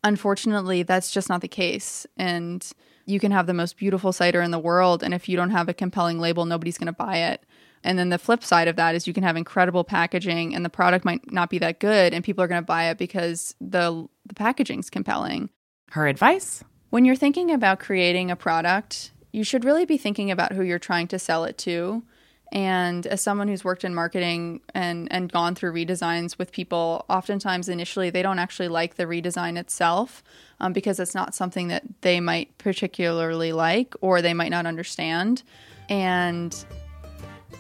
unfortunately, 0.02 0.84
that's 0.84 1.12
just 1.12 1.28
not 1.28 1.42
the 1.42 1.50
case. 1.50 2.08
And 2.16 2.66
you 3.06 3.20
can 3.20 3.34
have 3.34 3.48
the 3.48 3.54
most 3.54 3.76
beautiful 3.76 4.14
cider 4.14 4.42
in 4.42 4.52
the 4.52 4.60
world. 4.60 5.04
And 5.04 5.14
if 5.14 5.28
you 5.28 5.36
don't 5.36 5.50
have 5.50 5.68
a 5.68 5.74
compelling 5.74 6.20
label, 6.20 6.46
nobody's 6.46 6.78
going 6.78 6.88
to 6.88 6.94
buy 6.94 7.18
it. 7.18 7.44
And 7.84 7.98
then 7.98 8.10
the 8.10 8.18
flip 8.18 8.44
side 8.44 8.68
of 8.68 8.76
that 8.76 8.96
is 8.96 9.08
you 9.08 9.14
can 9.14 9.24
have 9.24 9.38
incredible 9.38 9.84
packaging 9.84 10.54
and 10.54 10.66
the 10.66 10.70
product 10.70 11.06
might 11.06 11.32
not 11.32 11.50
be 11.50 11.60
that 11.60 11.80
good 11.80 12.14
and 12.14 12.24
people 12.24 12.44
are 12.44 12.48
going 12.48 12.62
to 12.62 12.66
buy 12.66 12.90
it 12.90 12.98
because 12.98 13.56
the 13.62 14.08
the 14.26 14.36
packaging's 14.36 14.90
compelling. 14.90 15.50
Her 15.92 16.08
advice? 16.08 16.64
When 16.90 17.06
you're 17.06 17.16
thinking 17.16 17.52
about 17.52 17.80
creating 17.80 18.32
a 18.32 18.36
product, 18.36 19.12
you 19.32 19.44
should 19.44 19.64
really 19.64 19.86
be 19.86 19.98
thinking 19.98 20.32
about 20.32 20.54
who 20.54 20.64
you're 20.64 20.80
trying 20.80 21.08
to 21.10 21.20
sell 21.20 21.46
it 21.46 21.58
to. 21.60 22.04
And 22.52 23.06
as 23.06 23.22
someone 23.22 23.48
who's 23.48 23.64
worked 23.64 23.84
in 23.84 23.94
marketing 23.94 24.62
and, 24.74 25.08
and 25.12 25.32
gone 25.32 25.54
through 25.54 25.72
redesigns 25.74 26.38
with 26.38 26.52
people, 26.52 27.06
oftentimes 27.08 27.70
initially 27.70 28.10
they 28.10 28.24
don't 28.24 28.40
actually 28.40 28.70
like 28.70 28.96
the 28.96 29.04
redesign 29.04 29.58
itself 29.58 30.24
um, 30.60 30.74
because 30.74 31.00
it's 31.00 31.14
not 31.14 31.36
something 31.36 31.68
that 31.68 31.84
they 32.02 32.20
might 32.20 32.58
particularly 32.58 33.52
like 33.54 33.94
or 34.02 34.22
they 34.22 34.34
might 34.34 34.50
not 34.50 34.66
understand. 34.66 35.44
And 35.90 36.56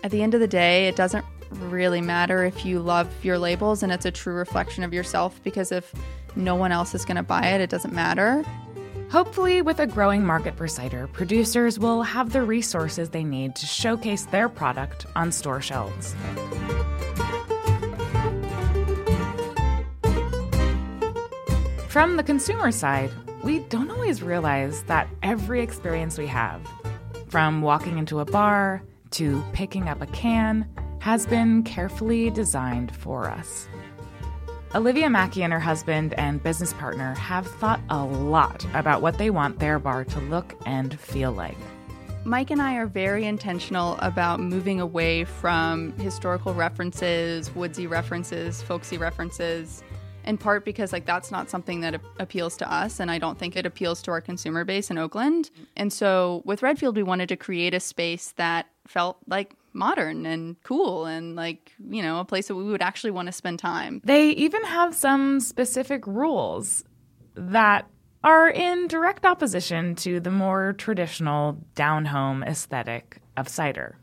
at 0.03 0.11
the 0.11 0.21
end 0.21 0.33
of 0.33 0.39
the 0.39 0.47
day, 0.47 0.87
it 0.87 0.95
doesn't 0.95 1.25
really 1.51 2.01
matter 2.01 2.43
if 2.45 2.65
you 2.65 2.79
love 2.79 3.07
your 3.23 3.37
labels 3.37 3.83
and 3.83 3.91
it's 3.91 4.05
a 4.05 4.11
true 4.11 4.33
reflection 4.33 4.83
of 4.83 4.93
yourself 4.93 5.41
because 5.43 5.71
if 5.71 5.93
no 6.35 6.55
one 6.55 6.71
else 6.71 6.93
is 6.93 7.05
going 7.05 7.17
to 7.17 7.23
buy 7.23 7.47
it, 7.47 7.61
it 7.61 7.69
doesn't 7.69 7.93
matter. 7.93 8.43
Hopefully, 9.09 9.63
with 9.63 9.79
a 9.79 9.87
growing 9.87 10.23
market 10.23 10.55
for 10.55 10.67
cider, 10.67 11.07
producers 11.07 11.79
will 11.79 12.03
have 12.03 12.31
the 12.31 12.43
resources 12.43 13.09
they 13.09 13.23
need 13.23 13.55
to 13.55 13.65
showcase 13.65 14.25
their 14.25 14.47
product 14.47 15.07
on 15.15 15.31
store 15.31 15.61
shelves. 15.61 16.15
From 21.87 22.17
the 22.17 22.23
consumer 22.23 22.71
side, 22.71 23.11
we 23.43 23.59
don't 23.59 23.89
always 23.89 24.21
realize 24.21 24.83
that 24.83 25.09
every 25.23 25.61
experience 25.61 26.19
we 26.19 26.27
have, 26.27 26.61
from 27.29 27.63
walking 27.63 27.97
into 27.97 28.19
a 28.19 28.25
bar 28.25 28.83
to 29.11 29.43
picking 29.53 29.89
up 29.89 30.01
a 30.01 30.07
can, 30.07 30.67
has 30.99 31.25
been 31.25 31.63
carefully 31.63 32.29
designed 32.29 32.95
for 32.95 33.29
us. 33.29 33.67
Olivia 34.75 35.07
Maki 35.07 35.43
and 35.43 35.51
her 35.51 35.59
husband 35.59 36.13
and 36.13 36.43
business 36.43 36.73
partner 36.73 37.15
have 37.15 37.47
thought 37.47 37.81
a 37.89 38.03
lot 38.03 38.65
about 38.75 39.01
what 39.01 39.17
they 39.17 39.31
want 39.31 39.57
their 39.57 39.79
bar 39.79 40.05
to 40.05 40.19
look 40.19 40.55
and 40.65 40.99
feel 40.99 41.31
like. 41.31 41.57
Mike 42.23 42.51
and 42.51 42.61
I 42.61 42.75
are 42.75 42.85
very 42.85 43.25
intentional 43.25 43.97
about 44.01 44.39
moving 44.39 44.79
away 44.79 45.23
from 45.23 45.93
historical 45.93 46.53
references, 46.53 47.49
woodsy 47.55 47.87
references, 47.87 48.61
folksy 48.61 48.97
references, 48.97 49.83
in 50.25 50.37
part 50.37 50.65
because 50.65 50.93
like 50.93 51.05
that's 51.05 51.31
not 51.31 51.49
something 51.49 51.81
that 51.81 51.99
appeals 52.19 52.57
to 52.57 52.71
us 52.71 52.99
and 52.99 53.09
I 53.09 53.17
don't 53.17 53.37
think 53.37 53.55
it 53.55 53.65
appeals 53.65 54.01
to 54.03 54.11
our 54.11 54.21
consumer 54.21 54.63
base 54.63 54.89
in 54.89 54.97
Oakland. 54.97 55.49
And 55.75 55.91
so 55.91 56.41
with 56.45 56.61
Redfield 56.61 56.95
we 56.95 57.03
wanted 57.03 57.29
to 57.29 57.35
create 57.35 57.73
a 57.73 57.79
space 57.79 58.33
that 58.37 58.67
felt 58.87 59.17
like 59.27 59.55
modern 59.73 60.25
and 60.25 60.61
cool 60.63 61.05
and 61.05 61.35
like, 61.35 61.71
you 61.89 62.01
know, 62.01 62.19
a 62.19 62.25
place 62.25 62.47
that 62.47 62.55
we 62.55 62.63
would 62.63 62.81
actually 62.81 63.11
want 63.11 63.27
to 63.27 63.31
spend 63.31 63.59
time. 63.59 64.01
They 64.03 64.29
even 64.31 64.63
have 64.63 64.95
some 64.95 65.39
specific 65.39 66.05
rules 66.07 66.83
that 67.35 67.87
are 68.23 68.49
in 68.49 68.87
direct 68.87 69.25
opposition 69.25 69.95
to 69.95 70.19
the 70.19 70.31
more 70.31 70.73
traditional 70.73 71.57
down 71.75 72.05
home 72.05 72.43
aesthetic 72.43 73.21
of 73.37 73.47
cider. 73.47 73.98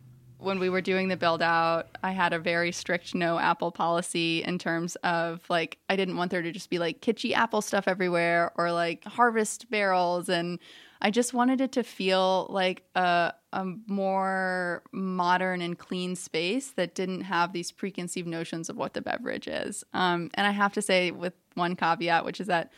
When 0.46 0.60
we 0.60 0.70
were 0.70 0.80
doing 0.80 1.08
the 1.08 1.16
build 1.16 1.42
out, 1.42 1.88
I 2.04 2.12
had 2.12 2.32
a 2.32 2.38
very 2.38 2.70
strict 2.70 3.16
no 3.16 3.36
apple 3.36 3.72
policy 3.72 4.44
in 4.44 4.60
terms 4.60 4.94
of 5.02 5.42
like, 5.50 5.78
I 5.90 5.96
didn't 5.96 6.16
want 6.16 6.30
there 6.30 6.40
to 6.40 6.52
just 6.52 6.70
be 6.70 6.78
like 6.78 7.00
kitschy 7.00 7.32
apple 7.32 7.60
stuff 7.60 7.88
everywhere 7.88 8.52
or 8.54 8.70
like 8.70 9.02
harvest 9.06 9.68
barrels 9.70 10.28
and 10.28 10.60
I 11.00 11.10
just 11.10 11.34
wanted 11.34 11.60
it 11.60 11.72
to 11.72 11.82
feel 11.82 12.46
like 12.48 12.84
a, 12.94 13.34
a 13.52 13.64
more 13.88 14.84
modern 14.92 15.62
and 15.62 15.76
clean 15.76 16.14
space 16.14 16.70
that 16.76 16.94
didn't 16.94 17.22
have 17.22 17.52
these 17.52 17.72
preconceived 17.72 18.28
notions 18.28 18.68
of 18.68 18.76
what 18.76 18.94
the 18.94 19.02
beverage 19.02 19.48
is. 19.48 19.82
Um, 19.94 20.30
and 20.34 20.46
I 20.46 20.52
have 20.52 20.72
to 20.74 20.80
say, 20.80 21.10
with 21.10 21.34
one 21.54 21.74
caveat, 21.74 22.24
which 22.24 22.40
is 22.40 22.46
that 22.46 22.70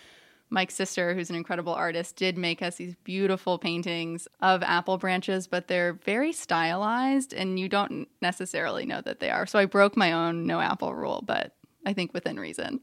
Mike's 0.50 0.74
sister, 0.74 1.14
who's 1.14 1.30
an 1.30 1.36
incredible 1.36 1.74
artist, 1.74 2.16
did 2.16 2.38
make 2.38 2.62
us 2.62 2.76
these 2.76 2.94
beautiful 3.04 3.58
paintings 3.58 4.26
of 4.40 4.62
apple 4.62 4.96
branches, 4.96 5.46
but 5.46 5.68
they're 5.68 5.92
very 5.92 6.32
stylized 6.32 7.34
and 7.34 7.58
you 7.58 7.68
don't 7.68 8.08
necessarily 8.22 8.86
know 8.86 9.00
that 9.02 9.20
they 9.20 9.30
are. 9.30 9.46
So 9.46 9.58
I 9.58 9.66
broke 9.66 9.96
my 9.96 10.12
own 10.12 10.46
no 10.46 10.60
apple 10.60 10.94
rule, 10.94 11.22
but 11.26 11.54
I 11.84 11.92
think 11.92 12.14
within 12.14 12.40
reason. 12.40 12.80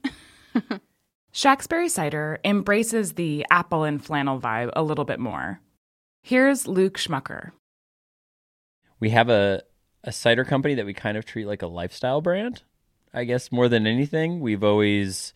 Shacksbury 1.34 1.90
Cider 1.90 2.40
embraces 2.46 3.14
the 3.14 3.46
apple 3.52 3.84
and 3.84 4.04
flannel 4.04 4.40
vibe 4.40 4.70
a 4.74 4.84
little 4.84 5.04
bit 5.04 5.20
more. 5.20 5.60
Here's 6.22 6.68
Luke 6.68 6.98
Schmucker. 6.98 7.52
We 9.00 9.10
have 9.10 9.30
a, 9.30 9.64
a 10.04 10.12
cider 10.12 10.46
company 10.46 10.76
that 10.76 10.86
we 10.86 10.94
kind 10.94 11.18
of 11.18 11.26
treat 11.26 11.46
like 11.46 11.62
a 11.62 11.68
lifestyle 11.68 12.22
brand, 12.22 12.64
I 13.14 13.26
guess, 13.26 13.52
more 13.52 13.68
than 13.68 13.86
anything. 13.86 14.40
We've 14.40 14.64
always 14.64 15.34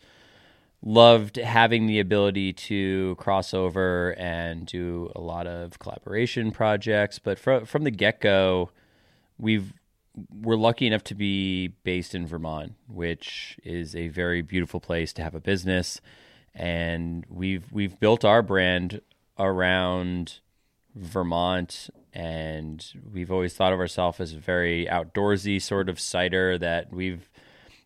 loved 0.82 1.36
having 1.36 1.86
the 1.86 2.00
ability 2.00 2.52
to 2.52 3.14
cross 3.16 3.52
over 3.52 4.14
and 4.18 4.66
do 4.66 5.12
a 5.14 5.20
lot 5.20 5.46
of 5.46 5.78
collaboration 5.78 6.50
projects. 6.50 7.18
But 7.18 7.38
from, 7.38 7.66
from 7.66 7.84
the 7.84 7.90
get 7.90 8.20
go, 8.20 8.70
we've 9.38 9.72
we're 10.42 10.56
lucky 10.56 10.86
enough 10.86 11.04
to 11.04 11.14
be 11.14 11.68
based 11.84 12.14
in 12.14 12.26
Vermont, 12.26 12.74
which 12.88 13.58
is 13.64 13.94
a 13.94 14.08
very 14.08 14.42
beautiful 14.42 14.80
place 14.80 15.12
to 15.14 15.22
have 15.22 15.34
a 15.34 15.40
business, 15.40 16.00
and 16.54 17.24
we've 17.28 17.70
we've 17.72 17.98
built 18.00 18.24
our 18.24 18.42
brand 18.42 19.00
around 19.38 20.40
Vermont, 20.94 21.90
and 22.12 22.84
we've 23.12 23.30
always 23.30 23.54
thought 23.54 23.72
of 23.72 23.78
ourselves 23.78 24.20
as 24.20 24.34
a 24.34 24.38
very 24.38 24.86
outdoorsy 24.86 25.62
sort 25.62 25.88
of 25.88 26.00
cider 26.00 26.58
that 26.58 26.92
we've 26.92 27.30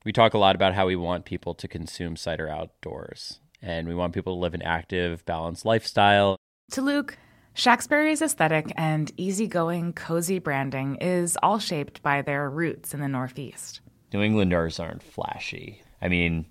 we 0.04 0.12
talk 0.12 0.34
a 0.34 0.38
lot 0.38 0.54
about 0.54 0.74
how 0.74 0.86
we 0.86 0.96
want 0.96 1.24
people 1.24 1.54
to 1.54 1.66
consume 1.66 2.16
cider 2.16 2.48
outdoors, 2.48 3.40
and 3.62 3.88
we 3.88 3.94
want 3.94 4.12
people 4.12 4.34
to 4.34 4.40
live 4.40 4.54
an 4.54 4.62
active, 4.62 5.24
balanced 5.24 5.64
lifestyle. 5.64 6.36
To 6.72 6.82
Luke, 6.82 7.16
Shacksbury's 7.54 8.20
aesthetic 8.20 8.72
and 8.76 9.10
easygoing, 9.16 9.94
cozy 9.94 10.38
branding 10.38 10.96
is 10.96 11.38
all 11.42 11.58
shaped 11.58 12.02
by 12.02 12.22
their 12.22 12.50
roots 12.50 12.92
in 12.92 13.00
the 13.00 13.08
Northeast. 13.08 13.80
New 14.12 14.22
Englanders 14.22 14.78
aren't 14.78 15.02
flashy. 15.02 15.82
I 16.02 16.08
mean, 16.08 16.46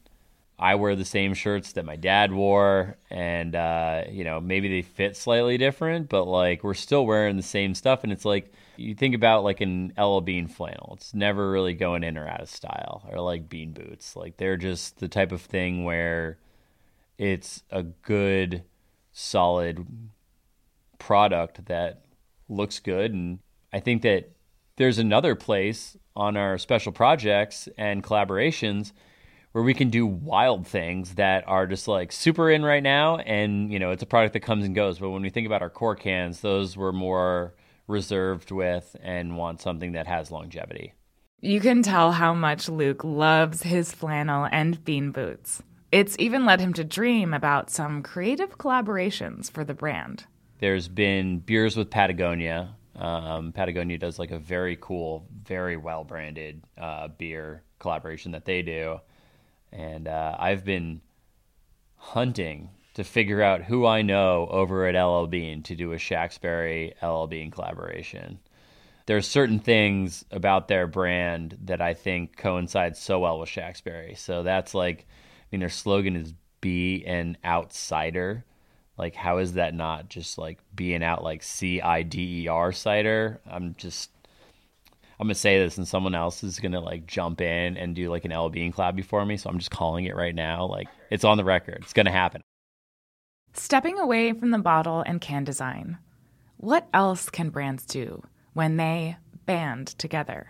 I 0.58 0.76
wear 0.76 0.96
the 0.96 1.06
same 1.06 1.34
shirts 1.34 1.74
that 1.74 1.86
my 1.86 1.96
dad 1.96 2.32
wore, 2.32 2.98
and 3.10 3.56
uh, 3.56 4.04
you 4.10 4.24
know 4.24 4.40
maybe 4.40 4.70
they 4.70 4.82
fit 4.82 5.16
slightly 5.16 5.58
different, 5.58 6.10
but 6.10 6.26
like 6.26 6.64
we're 6.64 6.74
still 6.74 7.06
wearing 7.06 7.38
the 7.38 7.44
same 7.44 7.76
stuff. 7.76 8.04
And 8.04 8.12
it's 8.12 8.26
like 8.26 8.52
you 8.78 8.96
think 8.96 9.16
about 9.16 9.44
like 9.44 9.62
an 9.62 9.94
LL 9.98 10.20
Bean 10.20 10.48
flannel; 10.48 10.94
it's 10.98 11.14
never 11.14 11.52
really 11.52 11.74
going 11.74 12.04
in 12.04 12.18
or 12.18 12.28
out 12.28 12.42
of 12.42 12.50
style. 12.50 13.08
Or 13.12 13.20
like 13.20 13.50
bean 13.50 13.74
boots, 13.74 14.16
like 14.16 14.38
they're 14.38 14.58
just 14.58 15.00
the 15.00 15.08
type 15.08 15.32
of 15.32 15.42
thing 15.42 15.84
where 15.84 16.38
it's 17.18 17.64
a 17.70 17.84
good, 17.84 18.64
solid 19.12 19.86
product 21.00 21.66
that 21.66 22.06
looks 22.50 22.80
good. 22.80 23.14
And 23.14 23.40
I 23.72 23.80
think 23.80 24.02
that 24.04 24.32
there's 24.76 24.98
another 24.98 25.36
place 25.36 25.98
on 26.16 26.38
our 26.38 26.58
special 26.58 26.92
projects 26.92 27.68
and 27.78 28.04
collaborations 28.04 28.92
where 29.52 29.64
we 29.64 29.74
can 29.74 29.90
do 29.90 30.06
wild 30.06 30.68
things 30.68 31.16
that 31.16 31.48
are 31.48 31.68
just 31.68 31.88
like 31.88 32.12
super 32.12 32.50
in 32.50 32.64
right 32.64 32.82
now 32.84 33.18
and 33.18 33.72
you 33.72 33.80
know 33.80 33.92
it's 33.92 34.02
a 34.02 34.08
product 34.08 34.34
that 34.34 34.40
comes 34.40 34.66
and 34.66 34.74
goes 34.74 34.98
but 35.00 35.12
when 35.12 35.22
we 35.22 35.30
think 35.30 35.46
about 35.46 35.62
our 35.62 35.70
core 35.70 35.96
cans 35.96 36.42
those 36.42 36.76
were 36.76 36.92
more 36.92 37.54
reserved 37.88 38.52
with 38.52 38.96
and 39.02 39.38
want 39.38 39.62
something 39.62 39.94
that 39.94 40.08
has 40.08 40.32
longevity 40.32 40.94
you 41.40 41.60
can 41.60 41.84
tell 41.84 42.12
how 42.14 42.34
much 42.34 42.70
luke 42.70 43.04
loves 43.04 43.64
his 43.64 43.92
flannel 43.92 44.48
and 44.52 44.84
bean 44.84 45.12
boots 45.12 45.62
it's 45.92 46.16
even 46.18 46.46
led 46.46 46.60
him 46.60 46.74
to 46.74 46.84
dream 46.84 47.34
about 47.34 47.70
some 47.70 48.02
creative 48.02 48.58
collaborations 48.58 49.52
for 49.52 49.64
the 49.64 49.74
brand 49.74 50.26
there's 50.64 50.88
been 50.88 51.40
beers 51.40 51.76
with 51.76 51.90
Patagonia. 51.90 52.74
Um, 52.96 53.52
Patagonia 53.52 53.98
does 53.98 54.18
like 54.18 54.32
a 54.32 54.40
very 54.40 54.78
cool, 54.80 55.28
very 55.44 55.76
well 55.76 56.06
branded 56.06 56.64
uh, 56.78 57.10
beer 57.10 57.64
collaboration 57.80 58.32
that 58.32 58.46
they 58.46 58.62
do. 58.62 59.02
And 59.74 60.08
uh, 60.08 60.38
I've 60.40 60.64
been 60.64 61.02
hunting 61.98 62.70
to 62.96 63.04
figure 63.04 63.42
out 63.42 63.64
who 63.64 63.86
I 63.86 64.02
know 64.02 64.48
over 64.50 64.86
at 64.86 65.02
LL 65.02 65.26
Bean 65.26 65.64
to 65.64 65.76
do 65.76 65.94
a 65.94 65.98
Shacksbury 65.98 66.94
LL 67.02 67.28
Bean 67.28 67.50
collaboration. 67.52 68.40
There's 69.06 69.28
certain 69.28 69.60
things 69.60 70.24
about 70.32 70.68
their 70.68 70.88
brand 70.88 71.58
that 71.66 71.82
I 71.82 71.94
think 71.94 72.38
coincide 72.38 72.96
so 72.96 73.20
well 73.20 73.40
with 73.40 73.50
Shacksbury. 73.50 74.18
So 74.18 74.44
that's 74.44 74.74
like, 74.74 75.06
I 75.10 75.46
mean, 75.52 75.60
their 75.60 75.70
slogan 75.70 76.16
is 76.16 76.34
"Be 76.62 77.04
an 77.06 77.38
outsider." 77.44 78.46
Like, 78.98 79.16
how 79.16 79.40
is 79.40 79.54
that 79.54 79.74
not 79.74 80.08
just 80.08 80.38
like 80.38 80.60
being 80.76 81.04
out 81.04 81.24
like 81.24 81.44
C 81.44 81.82
I 81.82 82.04
D 82.04 82.44
E 82.44 82.48
R 82.48 82.72
cider? 82.72 83.42
I'm 83.50 83.76
just, 83.76 84.12
I'm 85.20 85.28
gonna 85.28 85.36
say 85.36 85.60
this, 85.60 85.78
and 85.78 85.88
someone 85.88 86.16
else 86.16 86.44
is 86.44 86.60
gonna 86.60 86.80
like 86.80 87.08
jump 87.08 87.42
in 87.42 87.76
and 87.76 87.96
do 87.96 88.10
like 88.10 88.24
an 88.24 88.32
L 88.32 88.50
Bean 88.50 88.72
collab 88.72 88.96
before 88.96 89.26
me. 89.26 89.36
So 89.36 89.50
I'm 89.50 89.58
just 89.58 89.72
calling 89.72 90.06
it 90.06 90.16
right 90.16 90.36
now. 90.36 90.68
Like, 90.68 90.88
it's 91.10 91.24
on 91.26 91.38
the 91.38 91.44
record. 91.44 91.80
It's 91.82 91.94
gonna 91.94 92.12
happen. 92.12 92.42
Stepping 93.56 94.00
away 94.00 94.34
from 94.34 94.50
the 94.50 94.58
bottle 94.58 95.04
and 95.06 95.22
can 95.22 95.44
design, 95.44 96.00
what 96.58 96.88
else 96.92 97.30
can 97.30 97.52
brands 97.52 97.86
do 97.86 98.24
when 98.54 98.78
they 98.78 99.16
band 99.46 99.88
together? 100.00 100.50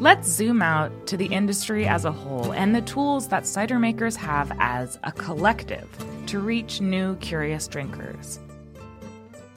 Let's 0.00 0.28
zoom 0.28 0.62
out 0.62 1.08
to 1.08 1.16
the 1.16 1.26
industry 1.26 1.88
as 1.88 2.04
a 2.04 2.12
whole 2.12 2.52
and 2.52 2.72
the 2.72 2.82
tools 2.82 3.26
that 3.28 3.48
cider 3.48 3.80
makers 3.80 4.14
have 4.14 4.52
as 4.60 4.96
a 5.02 5.10
collective 5.10 5.88
to 6.26 6.38
reach 6.38 6.80
new 6.80 7.16
curious 7.16 7.66
drinkers. 7.66 8.38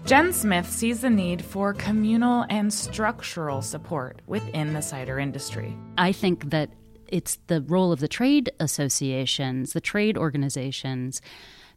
Jen 0.06 0.34
Smith 0.34 0.70
sees 0.70 1.02
the 1.02 1.10
need 1.10 1.44
for 1.44 1.74
communal 1.74 2.46
and 2.50 2.74
structural 2.74 3.62
support 3.62 4.22
within 4.28 4.74
the 4.74 4.82
cider 4.82 5.20
industry. 5.20 5.78
I 5.98 6.12
think 6.12 6.50
that 6.50 6.72
it's 7.08 7.38
the 7.48 7.62
role 7.62 7.92
of 7.92 8.00
the 8.00 8.08
trade 8.08 8.52
associations, 8.60 9.74
the 9.74 9.82
trade 9.82 10.18
organizations, 10.18 11.22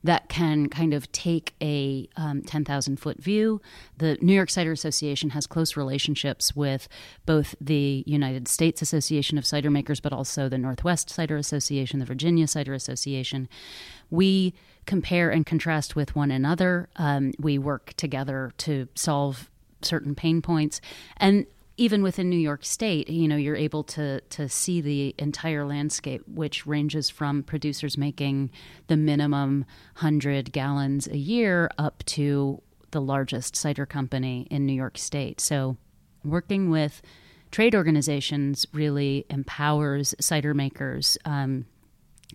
that 0.04 0.28
can 0.28 0.68
kind 0.68 0.94
of 0.94 1.10
take 1.12 1.54
a 1.60 2.08
um, 2.16 2.42
10,000 2.42 3.00
foot 3.00 3.16
view. 3.16 3.60
The 3.96 4.18
New 4.20 4.34
York 4.34 4.50
Cider 4.50 4.70
Association 4.70 5.30
has 5.30 5.46
close 5.46 5.76
relationships 5.76 6.54
with 6.54 6.88
both 7.24 7.54
the 7.60 8.04
United 8.06 8.46
States 8.46 8.82
Association 8.82 9.38
of 9.38 9.46
Cider 9.46 9.70
Makers, 9.70 10.00
but 10.00 10.12
also 10.12 10.48
the 10.48 10.58
Northwest 10.58 11.08
Cider 11.08 11.38
Association, 11.38 12.00
the 12.00 12.06
Virginia 12.06 12.46
Cider 12.46 12.74
Association. 12.74 13.48
We 14.10 14.54
compare 14.86 15.30
and 15.30 15.46
contrast 15.46 15.96
with 15.96 16.14
one 16.14 16.30
another. 16.30 16.90
Um, 16.96 17.32
we 17.38 17.56
work 17.56 17.94
together 17.96 18.52
to 18.58 18.86
solve 18.94 19.50
certain 19.80 20.14
pain 20.14 20.42
points. 20.42 20.82
And 21.16 21.46
even 21.76 22.02
within 22.02 22.30
New 22.30 22.38
York 22.38 22.64
State, 22.64 23.08
you 23.08 23.26
know, 23.26 23.36
you're 23.36 23.56
able 23.56 23.82
to 23.84 24.20
to 24.20 24.48
see 24.48 24.80
the 24.80 25.14
entire 25.18 25.64
landscape, 25.64 26.22
which 26.26 26.66
ranges 26.66 27.10
from 27.10 27.42
producers 27.42 27.98
making 27.98 28.50
the 28.86 28.96
minimum 28.96 29.64
hundred 29.96 30.52
gallons 30.52 31.08
a 31.08 31.16
year 31.16 31.70
up 31.78 32.04
to 32.06 32.62
the 32.92 33.00
largest 33.00 33.56
cider 33.56 33.86
company 33.86 34.46
in 34.50 34.66
New 34.66 34.72
York 34.72 34.96
State. 34.96 35.40
So, 35.40 35.76
working 36.24 36.70
with 36.70 37.02
trade 37.50 37.74
organizations 37.74 38.66
really 38.72 39.26
empowers 39.28 40.14
cider 40.20 40.54
makers 40.54 41.18
um, 41.24 41.66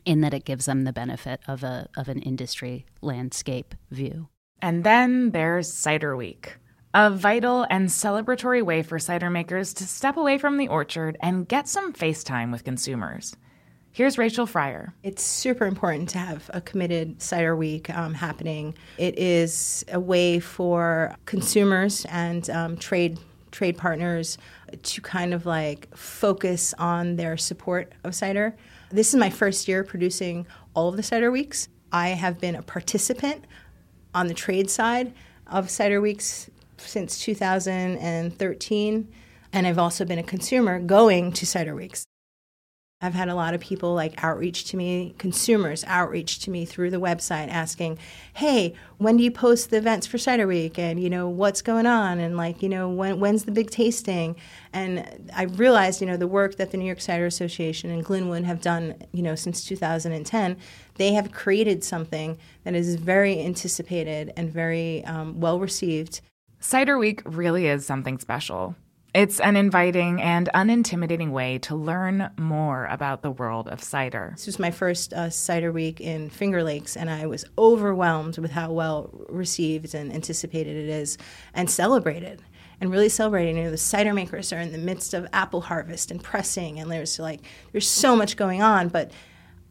in 0.05 0.21
that 0.21 0.33
it 0.33 0.45
gives 0.45 0.65
them 0.65 0.83
the 0.83 0.93
benefit 0.93 1.39
of 1.47 1.63
a 1.63 1.87
of 1.95 2.09
an 2.09 2.21
industry 2.21 2.85
landscape 3.01 3.73
view. 3.89 4.27
And 4.61 4.83
then 4.83 5.31
there's 5.31 5.71
Cider 5.71 6.17
Week 6.17 6.57
a 6.93 7.11
vital 7.11 7.67
and 7.69 7.87
celebratory 7.87 8.63
way 8.63 8.81
for 8.81 8.97
cider 8.97 9.29
makers 9.29 9.73
to 9.75 9.85
step 9.85 10.17
away 10.17 10.37
from 10.37 10.57
the 10.57 10.67
orchard 10.67 11.17
and 11.21 11.47
get 11.47 11.67
some 11.67 11.93
face 11.93 12.23
time 12.23 12.51
with 12.51 12.63
consumers. 12.63 13.35
Here's 13.91 14.17
Rachel 14.17 14.45
Fryer. 14.45 14.93
It's 15.03 15.23
super 15.23 15.65
important 15.65 16.09
to 16.09 16.19
have 16.19 16.49
a 16.53 16.61
committed 16.61 17.21
cider 17.21 17.55
week 17.55 17.89
um, 17.89 18.13
happening. 18.13 18.75
It 18.97 19.17
is 19.17 19.83
a 19.91 19.99
way 19.99 20.39
for 20.39 21.15
consumers 21.25 22.05
and 22.05 22.49
um, 22.49 22.77
trade 22.77 23.19
trade 23.51 23.77
partners 23.77 24.37
to 24.83 25.01
kind 25.01 25.33
of 25.33 25.47
like 25.47 25.95
focus 25.97 26.75
on 26.77 27.15
their 27.15 27.35
support 27.35 27.91
of 28.03 28.13
cider. 28.13 28.55
This 28.91 29.09
is 29.09 29.19
my 29.19 29.31
first 29.31 29.67
year 29.67 29.83
producing 29.83 30.45
all 30.75 30.87
of 30.87 30.97
the 30.97 31.03
cider 31.03 31.31
weeks. 31.31 31.67
I 31.91 32.09
have 32.09 32.39
been 32.39 32.55
a 32.55 32.61
participant 32.61 33.45
on 34.13 34.27
the 34.27 34.35
trade 34.35 34.69
side 34.69 35.13
of 35.47 35.71
cider 35.71 35.99
weeks 35.99 36.49
since 36.79 37.19
2013, 37.23 39.07
and 39.51 39.67
I've 39.67 39.79
also 39.79 40.05
been 40.05 40.19
a 40.19 40.23
consumer 40.23 40.79
going 40.79 41.31
to 41.33 41.45
cider 41.45 41.75
weeks. 41.75 42.05
I've 43.01 43.13
had 43.13 43.29
a 43.29 43.35
lot 43.35 43.53
of 43.53 43.61
people 43.61 43.95
like 43.95 44.21
outreach 44.21 44.65
to 44.65 44.77
me, 44.77 45.15
consumers 45.17 45.85
outreach 45.87 46.39
to 46.39 46.51
me 46.51 46.65
through 46.65 46.89
the 46.89 46.99
website 46.99 47.47
asking, 47.47 47.97
"Hey, 48.33 48.73
when 48.97 49.15
do 49.15 49.23
you 49.23 49.31
post 49.31 49.69
the 49.69 49.77
events 49.77 50.05
for 50.05 50.17
Cider 50.17 50.45
Week? 50.45 50.77
And 50.77 51.01
you 51.01 51.09
know 51.09 51.29
what's 51.29 51.61
going 51.61 51.85
on? 51.85 52.19
And 52.19 52.35
like 52.35 52.61
you 52.61 52.67
know 52.67 52.89
when 52.89 53.21
when's 53.21 53.45
the 53.45 53.53
big 53.53 53.71
tasting?" 53.71 54.35
And 54.73 55.29
I 55.33 55.43
realized 55.43 56.01
you 56.01 56.07
know 56.07 56.17
the 56.17 56.27
work 56.27 56.57
that 56.57 56.71
the 56.71 56.77
New 56.77 56.85
York 56.85 56.99
Cider 56.99 57.25
Association 57.25 57.89
and 57.89 58.03
Glynwood 58.03 58.43
have 58.43 58.59
done 58.59 58.95
you 59.13 59.21
know 59.23 59.35
since 59.35 59.63
2010. 59.63 60.57
They 60.95 61.13
have 61.13 61.31
created 61.31 61.85
something 61.85 62.37
that 62.65 62.75
is 62.75 62.95
very 62.95 63.39
anticipated 63.39 64.33
and 64.35 64.51
very 64.51 65.05
um, 65.05 65.39
well 65.39 65.57
received. 65.57 66.19
Cider 66.61 66.97
Week 66.97 67.21
really 67.25 67.67
is 67.67 67.85
something 67.85 68.19
special. 68.19 68.75
It's 69.13 69.39
an 69.39 69.55
inviting 69.55 70.21
and 70.21 70.49
unintimidating 70.53 71.31
way 71.31 71.57
to 71.59 71.75
learn 71.75 72.29
more 72.37 72.85
about 72.87 73.21
the 73.21 73.31
world 73.31 73.67
of 73.69 73.81
cider. 73.81 74.33
This 74.35 74.45
was 74.45 74.59
my 74.59 74.69
first 74.69 75.13
uh, 75.13 75.29
cider 75.29 75.71
week 75.71 75.99
in 75.99 76.29
Finger 76.29 76.61
Lakes, 76.61 76.95
and 76.95 77.09
I 77.09 77.25
was 77.25 77.45
overwhelmed 77.57 78.37
with 78.37 78.51
how 78.51 78.71
well 78.71 79.09
received 79.29 79.95
and 79.95 80.13
anticipated 80.13 80.75
it 80.75 80.89
is 80.89 81.17
and 81.53 81.69
celebrated. 81.69 82.43
And 82.81 82.91
really 82.91 83.09
celebrating, 83.09 83.57
you 83.57 83.63
know, 83.63 83.71
the 83.71 83.77
cider 83.77 84.13
makers 84.13 84.53
are 84.53 84.59
in 84.59 84.71
the 84.71 84.77
midst 84.77 85.13
of 85.13 85.27
apple 85.33 85.61
harvest 85.61 86.11
and 86.11 86.23
pressing, 86.23 86.79
and 86.79 86.91
there's 86.91 87.19
like 87.19 87.41
there's 87.71 87.87
so 87.87 88.15
much 88.15 88.37
going 88.37 88.61
on. 88.61 88.89
But 88.89 89.11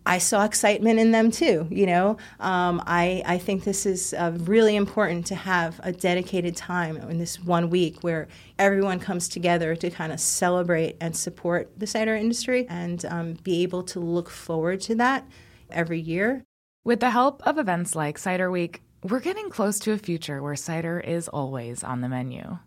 I 0.08 0.16
saw 0.16 0.44
excitement 0.44 0.98
in 0.98 1.12
them 1.12 1.30
too. 1.30 1.68
You 1.70 1.84
know, 1.84 2.16
um, 2.40 2.82
I 2.86 3.22
I 3.26 3.36
think 3.36 3.64
this 3.64 3.84
is 3.84 4.14
uh, 4.14 4.32
really 4.40 4.74
important 4.74 5.26
to 5.26 5.34
have 5.34 5.78
a 5.84 5.92
dedicated 5.92 6.56
time 6.56 6.96
in 6.96 7.18
this 7.18 7.38
one 7.38 7.68
week 7.68 8.02
where 8.02 8.26
everyone 8.58 9.00
comes 9.00 9.28
together 9.28 9.76
to 9.76 9.90
kind 9.90 10.10
of 10.10 10.18
celebrate 10.18 10.96
and 11.02 11.14
support 11.14 11.70
the 11.76 11.86
cider 11.86 12.16
industry 12.16 12.66
and 12.70 13.04
um, 13.04 13.34
be 13.44 13.62
able 13.62 13.82
to 13.82 14.00
look 14.00 14.30
forward 14.30 14.80
to 14.80 14.94
that 14.94 15.28
every 15.70 16.00
year. 16.00 16.42
With 16.84 17.00
the 17.00 17.10
help 17.10 17.46
of 17.46 17.58
events 17.58 17.94
like 17.94 18.16
Cider 18.16 18.50
Week, 18.50 18.80
we're 19.02 19.20
getting 19.20 19.50
close 19.50 19.78
to 19.80 19.92
a 19.92 19.98
future 19.98 20.42
where 20.42 20.56
cider 20.56 20.98
is 21.00 21.28
always 21.28 21.84
on 21.84 22.00
the 22.00 22.08
menu. 22.08 22.58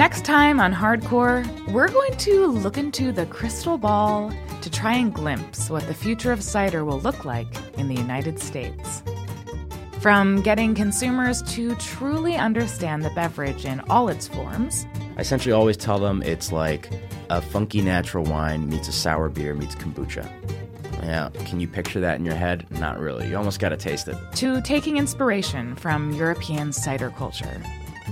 Next 0.00 0.24
time 0.24 0.60
on 0.60 0.72
Hardcore, 0.72 1.44
we're 1.70 1.90
going 1.90 2.16
to 2.16 2.46
look 2.46 2.78
into 2.78 3.12
the 3.12 3.26
crystal 3.26 3.76
ball 3.76 4.32
to 4.62 4.70
try 4.70 4.94
and 4.94 5.12
glimpse 5.12 5.68
what 5.68 5.86
the 5.86 5.92
future 5.92 6.32
of 6.32 6.42
cider 6.42 6.86
will 6.86 7.00
look 7.00 7.26
like 7.26 7.46
in 7.78 7.86
the 7.86 7.94
United 7.96 8.38
States. 8.38 9.02
From 10.00 10.40
getting 10.40 10.74
consumers 10.74 11.42
to 11.52 11.74
truly 11.74 12.36
understand 12.36 13.04
the 13.04 13.10
beverage 13.10 13.66
in 13.66 13.80
all 13.90 14.08
its 14.08 14.26
forms. 14.26 14.86
I 15.18 15.20
essentially 15.20 15.52
always 15.52 15.76
tell 15.76 15.98
them 15.98 16.22
it's 16.22 16.50
like 16.50 16.88
a 17.28 17.42
funky 17.42 17.82
natural 17.82 18.24
wine 18.24 18.70
meets 18.70 18.88
a 18.88 18.92
sour 18.92 19.28
beer 19.28 19.54
meets 19.54 19.74
kombucha. 19.74 20.26
Yeah, 21.02 21.28
can 21.44 21.60
you 21.60 21.68
picture 21.68 22.00
that 22.00 22.18
in 22.18 22.24
your 22.24 22.36
head? 22.36 22.66
Not 22.70 22.98
really. 22.98 23.28
You 23.28 23.36
almost 23.36 23.60
got 23.60 23.68
to 23.68 23.76
taste 23.76 24.08
it. 24.08 24.16
To 24.36 24.62
taking 24.62 24.96
inspiration 24.96 25.76
from 25.76 26.14
European 26.14 26.72
cider 26.72 27.10
culture. 27.10 27.60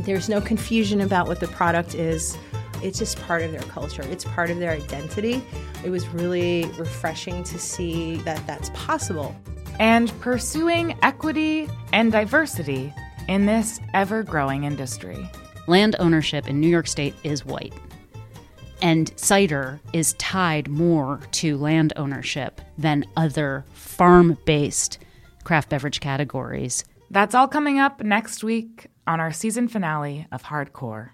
There's 0.01 0.29
no 0.29 0.41
confusion 0.41 1.01
about 1.01 1.27
what 1.27 1.41
the 1.41 1.49
product 1.49 1.95
is. 1.95 2.37
It's 2.83 2.99
just 2.99 3.21
part 3.23 3.43
of 3.43 3.51
their 3.51 3.63
culture. 3.63 4.03
It's 4.03 4.25
part 4.25 4.51
of 4.51 4.59
their 4.59 4.71
identity. 4.71 5.43
It 5.85 5.91
was 5.91 6.07
really 6.09 6.67
refreshing 6.79 7.43
to 7.45 7.59
see 7.59 8.17
that 8.19 8.47
that's 8.47 8.71
possible. 8.75 9.35
And 9.81 10.13
pursuing 10.21 10.97
equity 11.03 11.69
and 11.93 12.13
diversity 12.13 12.93
in 13.29 13.47
this 13.47 13.81
ever 13.95 14.23
growing 14.23 14.65
industry. 14.65 15.29
Land 15.67 15.97
ownership 15.99 16.49
in 16.49 16.61
New 16.61 16.69
York 16.69 16.87
State 16.87 17.15
is 17.25 17.45
white. 17.45 17.75
And 18.81 19.13
cider 19.17 19.81
is 19.93 20.15
tied 20.15 20.69
more 20.69 21.21
to 21.33 21.57
land 21.57 21.93
ownership 21.97 22.61
than 22.79 23.05
other 23.17 23.65
farm 23.73 24.39
based 24.45 24.99
craft 25.43 25.69
beverage 25.71 26.01
categories. 26.01 26.85
That's 27.11 27.35
all 27.35 27.49
coming 27.49 27.79
up 27.79 28.03
next 28.03 28.45
week 28.45 28.87
on 29.09 29.21
our 29.21 29.33
season 29.33 29.67
finale 29.67 30.27
of 30.31 30.45
Hardcore. 30.45 31.11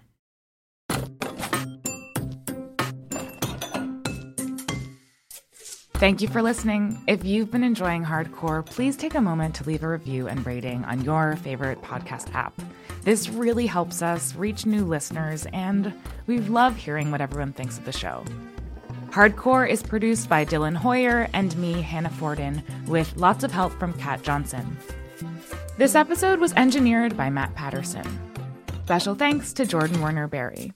Thank 5.95 6.21
you 6.21 6.27
for 6.27 6.41
listening. 6.41 7.01
If 7.07 7.23
you've 7.23 7.49
been 7.49 7.63
enjoying 7.63 8.03
Hardcore, 8.03 8.65
please 8.65 8.97
take 8.97 9.15
a 9.15 9.21
moment 9.21 9.55
to 9.55 9.63
leave 9.63 9.81
a 9.81 9.87
review 9.87 10.27
and 10.27 10.45
rating 10.45 10.83
on 10.83 11.05
your 11.05 11.37
favorite 11.37 11.81
podcast 11.81 12.35
app. 12.35 12.53
This 13.03 13.29
really 13.29 13.65
helps 13.65 14.01
us 14.01 14.35
reach 14.35 14.65
new 14.65 14.83
listeners, 14.83 15.47
and 15.53 15.93
we 16.27 16.39
love 16.39 16.75
hearing 16.75 17.11
what 17.11 17.21
everyone 17.21 17.53
thinks 17.53 17.77
of 17.77 17.85
the 17.85 17.93
show. 17.93 18.25
Hardcore 19.09 19.69
is 19.69 19.81
produced 19.81 20.27
by 20.27 20.43
Dylan 20.43 20.75
Hoyer 20.75 21.29
and 21.31 21.55
me, 21.55 21.81
Hannah 21.81 22.09
Forden, 22.09 22.61
with 22.87 23.15
lots 23.15 23.45
of 23.45 23.53
help 23.53 23.71
from 23.79 23.93
Kat 23.93 24.21
Johnson. 24.21 24.77
This 25.77 25.93
episode 25.93 26.39
was 26.39 26.53
engineered 26.53 27.17
by 27.17 27.29
Matt 27.29 27.53
Patterson. 27.53 28.07
Special 28.85 29.13
thanks 29.13 29.51
to 29.53 29.65
Jordan 29.65 30.01
Werner 30.01 30.25
Berry. 30.25 30.71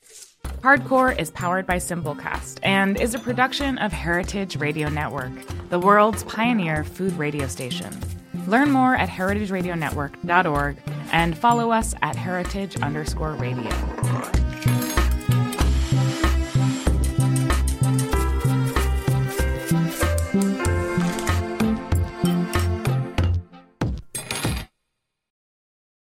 Hardcore 0.62 1.18
is 1.18 1.32
powered 1.32 1.66
by 1.66 1.78
Simplecast 1.78 2.60
and 2.64 3.00
is 3.00 3.14
a 3.14 3.20
production 3.20 3.78
of 3.78 3.94
Heritage 3.94 4.58
Radio 4.58 4.90
Network, 4.90 5.32
the 5.70 5.80
world's 5.80 6.24
pioneer 6.26 6.84
food 6.84 7.14
radio 7.14 7.48
station. 7.48 7.98
Learn 8.46 8.72
more 8.72 8.94
at 8.94 9.08
heritageradionetwork.org 9.08 10.78
and 11.14 11.38
follow 11.38 11.72
us 11.72 11.96
at 12.02 12.18
heritage 12.18 12.76
underscore 12.82 13.36
radio. 13.36 13.70